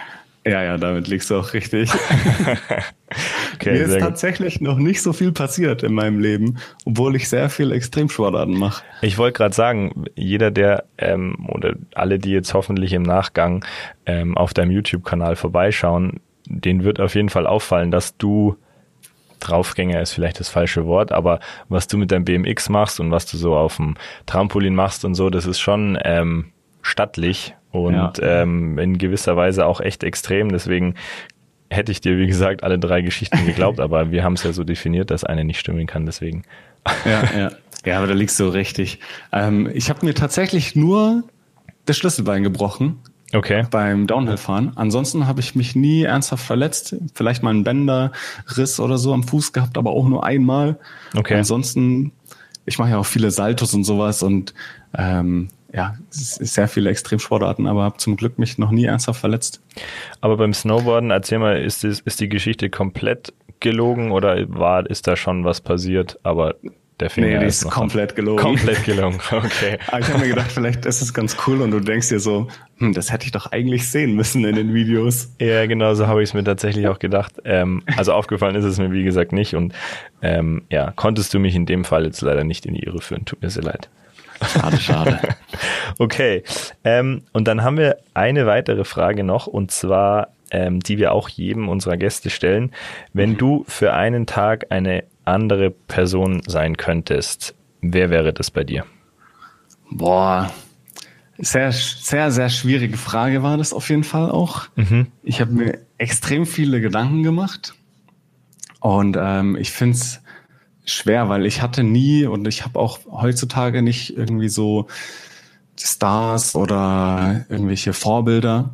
[0.48, 1.92] Ja, ja, damit liegst du auch richtig.
[3.56, 7.50] okay, Mir ist tatsächlich noch nicht so viel passiert in meinem Leben, obwohl ich sehr
[7.50, 8.84] viel Extremsportarten mache.
[9.02, 13.66] Ich wollte gerade sagen, jeder, der ähm, oder alle, die jetzt hoffentlich im Nachgang
[14.06, 18.56] ähm, auf deinem YouTube-Kanal vorbeischauen, den wird auf jeden Fall auffallen, dass du
[19.40, 21.40] Draufgänger ist vielleicht das falsche Wort, aber
[21.70, 23.96] was du mit deinem BMX machst und was du so auf dem
[24.26, 26.46] Trampolin machst und so, das ist schon ähm,
[26.82, 27.54] stattlich
[27.86, 28.14] und ja.
[28.22, 30.50] ähm, in gewisser Weise auch echt extrem.
[30.52, 30.96] Deswegen
[31.70, 34.64] hätte ich dir, wie gesagt, alle drei Geschichten geglaubt, aber wir haben es ja so
[34.64, 36.44] definiert, dass eine nicht stimmen kann, deswegen.
[37.06, 37.52] Ja, ja.
[37.86, 39.00] Ja, aber da liegst du richtig.
[39.32, 41.24] Ähm, ich habe mir tatsächlich nur
[41.86, 43.00] das Schlüsselbein gebrochen.
[43.34, 43.66] Okay.
[43.70, 44.74] Beim Downhill-Fahren.
[44.76, 46.96] Ansonsten habe ich mich nie ernsthaft verletzt.
[47.14, 50.80] Vielleicht mal einen Bänderriss oder so am Fuß gehabt, aber auch nur einmal.
[51.16, 51.36] Okay.
[51.36, 52.12] Ansonsten,
[52.66, 54.54] ich mache ja auch viele Saltos und sowas und
[54.98, 59.62] ähm, ja, sehr viele Extremsportarten, aber habe zum Glück mich noch nie ernsthaft verletzt.
[60.22, 65.08] Aber beim Snowboarden, erzähl mal, ist, das, ist die Geschichte komplett gelogen oder war, ist
[65.08, 66.18] da schon was passiert?
[66.24, 66.56] Aber
[67.00, 68.42] der Finger nee, die ist, ist komplett gelogen.
[68.42, 69.20] komplett gelogen.
[69.32, 69.78] Okay.
[69.90, 72.48] Aber ich habe mir gedacht, vielleicht ist es ganz cool und du denkst dir so,
[72.78, 75.32] hm, das hätte ich doch eigentlich sehen müssen in den Videos.
[75.40, 77.34] Ja, genau so habe ich es mir tatsächlich auch gedacht.
[77.46, 79.54] Ähm, also aufgefallen ist es mir, wie gesagt, nicht.
[79.54, 79.76] Und
[80.24, 83.26] ähm, ja, konntest du mich in dem Fall jetzt leider nicht in die Irre führen.
[83.26, 83.90] Tut mir sehr leid.
[84.46, 85.20] Schade, schade.
[86.00, 86.44] Okay.
[86.84, 91.28] Ähm, und dann haben wir eine weitere Frage noch, und zwar, ähm, die wir auch
[91.28, 92.72] jedem unserer Gäste stellen.
[93.14, 98.86] Wenn du für einen Tag eine andere Person sein könntest, wer wäre das bei dir?
[99.90, 100.52] Boah,
[101.38, 104.68] sehr, sehr, sehr schwierige Frage war das auf jeden Fall auch.
[104.76, 105.08] Mhm.
[105.24, 107.76] Ich habe mir extrem viele Gedanken gemacht
[108.80, 110.22] und ähm, ich finde es
[110.88, 114.88] schwer, weil ich hatte nie und ich habe auch heutzutage nicht irgendwie so
[115.80, 118.72] Stars oder irgendwelche Vorbilder,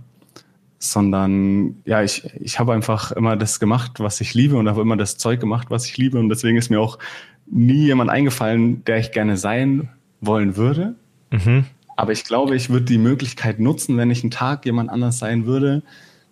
[0.80, 4.96] sondern ja, ich, ich habe einfach immer das gemacht, was ich liebe und habe immer
[4.96, 7.00] das Zeug gemacht, was ich liebe und deswegen ist mir auch
[7.46, 9.90] nie jemand eingefallen, der ich gerne sein
[10.22, 10.96] wollen würde.
[11.32, 11.66] Mhm.
[11.96, 15.46] Aber ich glaube, ich würde die Möglichkeit nutzen, wenn ich einen Tag jemand anders sein
[15.46, 15.84] würde,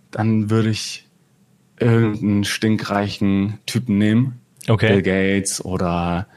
[0.09, 1.07] dann würde ich
[1.79, 4.40] irgendeinen stinkreichen Typen nehmen.
[4.71, 4.87] Okay.
[4.87, 6.27] Bill Gates oder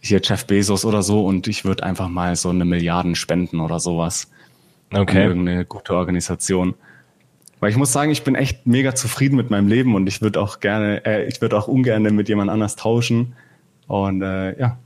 [0.00, 3.80] hier Jeff Bezos oder so und ich würde einfach mal so eine Milliarden spenden oder
[3.80, 4.30] sowas.
[4.90, 5.24] An Okay.
[5.24, 6.74] irgendeine gute Organisation.
[7.60, 10.40] Weil ich muss sagen, ich bin echt mega zufrieden mit meinem Leben und ich würde
[10.40, 13.34] auch gerne, äh, ich würde auch ungern mit jemand anders tauschen.
[13.86, 14.78] Und äh, ja,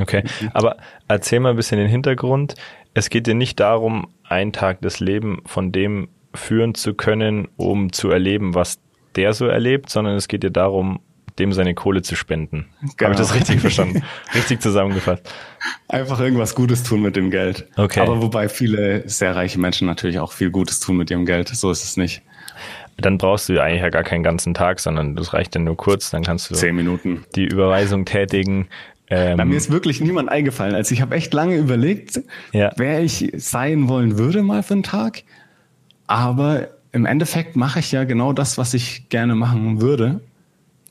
[0.00, 0.24] Okay.
[0.54, 0.76] Aber
[1.08, 2.54] erzähl mal ein bisschen den Hintergrund.
[2.94, 7.92] Es geht dir nicht darum, einen Tag das Leben von dem führen zu können, um
[7.92, 8.78] zu erleben, was
[9.16, 11.00] der so erlebt, sondern es geht dir darum,
[11.42, 12.66] dem seine Kohle zu spenden.
[12.80, 13.10] Habe Genau.
[13.12, 14.02] ich das richtig verstanden?
[14.34, 15.22] richtig zusammengefasst.
[15.88, 17.66] Einfach irgendwas Gutes tun mit dem Geld.
[17.76, 18.00] Okay.
[18.00, 21.48] Aber wobei viele sehr reiche Menschen natürlich auch viel Gutes tun mit ihrem Geld.
[21.48, 22.22] So ist es nicht.
[22.98, 25.76] Dann brauchst du ja eigentlich ja gar keinen ganzen Tag, sondern das reicht dann nur
[25.76, 27.24] kurz, dann kannst du Zehn Minuten.
[27.34, 28.68] die Überweisung tätigen.
[29.08, 30.74] Ähm, mir ist wirklich niemand eingefallen.
[30.74, 32.20] Also ich habe echt lange überlegt,
[32.52, 32.70] Ja.
[32.76, 35.22] wer ich sein wollen würde mal für einen Tag.
[36.06, 40.20] Aber im Endeffekt mache ich ja genau das, was ich gerne machen würde.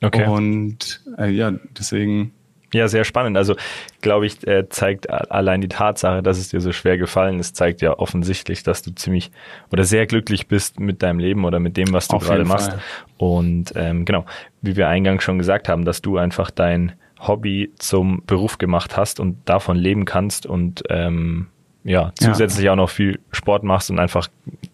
[0.02, 0.28] Okay.
[0.28, 2.34] Und äh, ja, deswegen
[2.74, 3.36] Ja, sehr spannend.
[3.36, 3.56] Also,
[4.02, 7.82] glaube ich, äh, zeigt allein die Tatsache, dass es dir so schwer gefallen ist, zeigt
[7.82, 9.32] ja offensichtlich, dass du ziemlich
[9.72, 12.72] oder sehr glücklich bist mit deinem Leben oder mit dem, was du gerade machst.
[13.18, 14.26] Und ähm, genau,
[14.62, 19.20] wie wir eingangs schon gesagt haben, dass du einfach dein Hobby zum Beruf gemacht hast
[19.20, 21.48] und davon leben kannst und ähm,
[21.84, 24.28] ja, zusätzlich auch noch viel Sport machst und einfach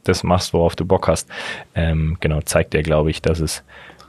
[0.03, 1.29] das machst, worauf du Bock hast.
[1.73, 3.63] Ähm, genau, zeigt dir, glaube ich, dass es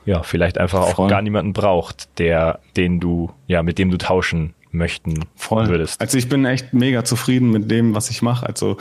[0.05, 1.11] ja vielleicht einfach auch Voll.
[1.11, 5.68] gar niemanden braucht, der, den du, ja, mit dem du tauschen möchten voll.
[5.68, 6.01] würdest.
[6.01, 8.46] Also ich bin echt mega zufrieden mit dem, was ich mache.
[8.46, 8.76] Also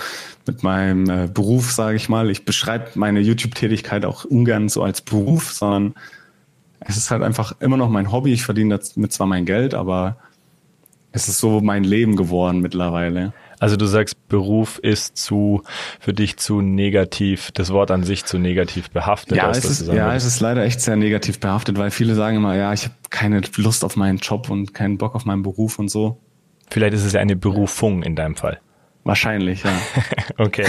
[0.45, 2.29] mit meinem äh, Beruf, sage ich mal.
[2.29, 5.95] Ich beschreibe meine YouTube-Tätigkeit auch ungern so als Beruf, sondern
[6.79, 8.33] es ist halt einfach immer noch mein Hobby.
[8.33, 10.17] Ich verdiene damit zwar mein Geld, aber
[11.11, 13.33] es ist so mein Leben geworden mittlerweile.
[13.59, 15.63] Also du sagst, Beruf ist zu
[15.99, 19.37] für dich zu negativ, das Wort an sich zu negativ behaftet.
[19.37, 22.13] Ja, es ist, du sagen ja, es ist leider echt sehr negativ behaftet, weil viele
[22.15, 25.43] sagen immer, ja, ich habe keine Lust auf meinen Job und keinen Bock auf meinen
[25.43, 26.19] Beruf und so.
[26.69, 28.59] Vielleicht ist es ja eine Berufung in deinem Fall.
[29.07, 29.71] Wahrscheinlich, ja.
[30.37, 30.65] Okay.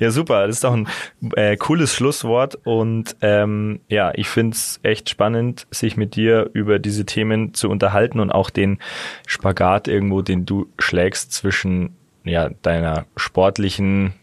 [0.00, 0.46] Ja, super.
[0.46, 0.88] Das ist doch ein
[1.36, 2.58] äh, cooles Schlusswort.
[2.64, 8.18] Und ähm, ja, ich find's echt spannend, sich mit dir über diese Themen zu unterhalten
[8.18, 8.78] und auch den
[9.26, 14.14] Spagat irgendwo, den du schlägst zwischen ja, deiner sportlichen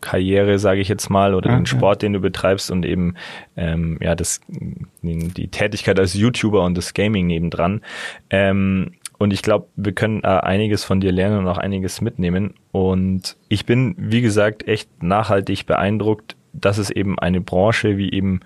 [0.00, 1.70] Karriere, sage ich jetzt mal, oder Ja, den ja.
[1.70, 3.14] Sport, den du betreibst und eben
[3.56, 7.80] ähm, ja das die Tätigkeit als YouTuber und das Gaming nebendran.
[8.28, 12.54] Ähm, und ich glaube, wir können äh, einiges von dir lernen und auch einiges mitnehmen.
[12.72, 18.40] Und ich bin, wie gesagt, echt nachhaltig beeindruckt, dass es eben eine Branche wie eben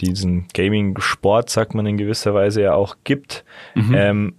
[0.00, 3.44] diesen Gaming-Sport, sagt man in gewisser Weise ja auch, gibt,
[3.94, 4.34] ähm,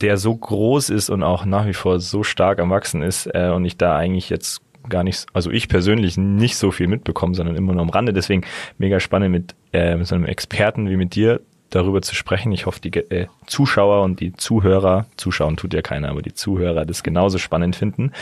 [0.00, 3.50] der so groß ist und auch nach wie vor so stark am Wachsen ist äh,
[3.54, 7.56] und ich da eigentlich jetzt gar nicht, also ich persönlich nicht so viel mitbekomme, sondern
[7.56, 8.12] immer nur am Rande.
[8.12, 8.44] Deswegen
[8.78, 11.40] mega spannend mit, äh, mit so einem Experten wie mit dir
[11.70, 12.52] darüber zu sprechen.
[12.52, 16.84] Ich hoffe, die äh, Zuschauer und die Zuhörer, Zuschauen tut ja keiner, aber die Zuhörer
[16.84, 18.12] das genauso spannend finden.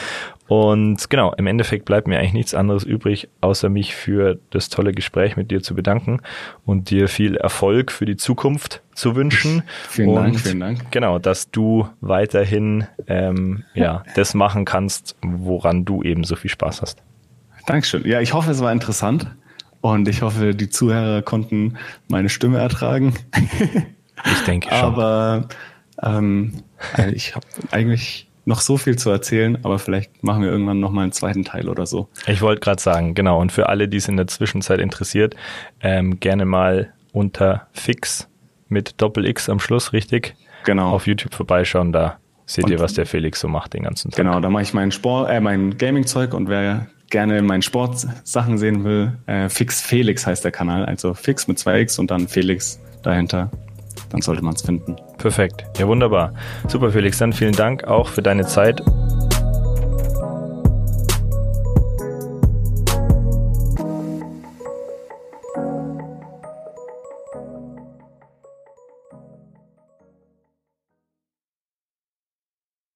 [0.46, 4.92] Und genau, im Endeffekt bleibt mir eigentlich nichts anderes übrig, außer mich für das tolle
[4.92, 6.20] Gespräch mit dir zu bedanken
[6.64, 9.62] und dir viel Erfolg für die Zukunft zu wünschen.
[9.88, 10.90] Vielen und Dank, vielen Dank.
[10.90, 16.82] Genau, dass du weiterhin ähm, ja, das machen kannst, woran du eben so viel Spaß
[16.82, 17.02] hast.
[17.66, 18.06] Dankeschön.
[18.06, 19.26] Ja, ich hoffe, es war interessant
[19.84, 21.76] und ich hoffe, die Zuhörer konnten
[22.08, 23.14] meine Stimme ertragen.
[24.26, 24.78] Ich denke schon.
[24.78, 25.48] Aber
[26.02, 26.62] ähm,
[26.96, 30.92] äh, ich habe eigentlich noch so viel zu erzählen, aber vielleicht machen wir irgendwann noch
[30.92, 32.08] mal einen zweiten Teil oder so.
[32.26, 33.38] Ich wollte gerade sagen, genau.
[33.40, 35.34] Und für alle, die es in der Zwischenzeit interessiert,
[35.80, 38.28] ähm, gerne mal unter Fix
[38.68, 40.36] mit Doppel X am Schluss, richtig?
[40.64, 40.92] Genau.
[40.92, 44.16] Auf YouTube vorbeischauen, da seht und, ihr, was der Felix so macht den ganzen Tag.
[44.16, 48.82] Genau, da mache ich mein Sport, äh, mein Gaming-Zeug und wer gerne meinen Sportsachen sehen
[48.82, 50.84] will, äh, Fix Felix heißt der Kanal.
[50.84, 53.52] Also Fix mit zwei X und dann Felix dahinter
[54.10, 54.96] dann sollte man es finden.
[55.18, 55.64] Perfekt.
[55.78, 56.34] Ja, wunderbar.
[56.68, 57.18] Super, Felix.
[57.18, 58.80] Dann vielen Dank auch für deine Zeit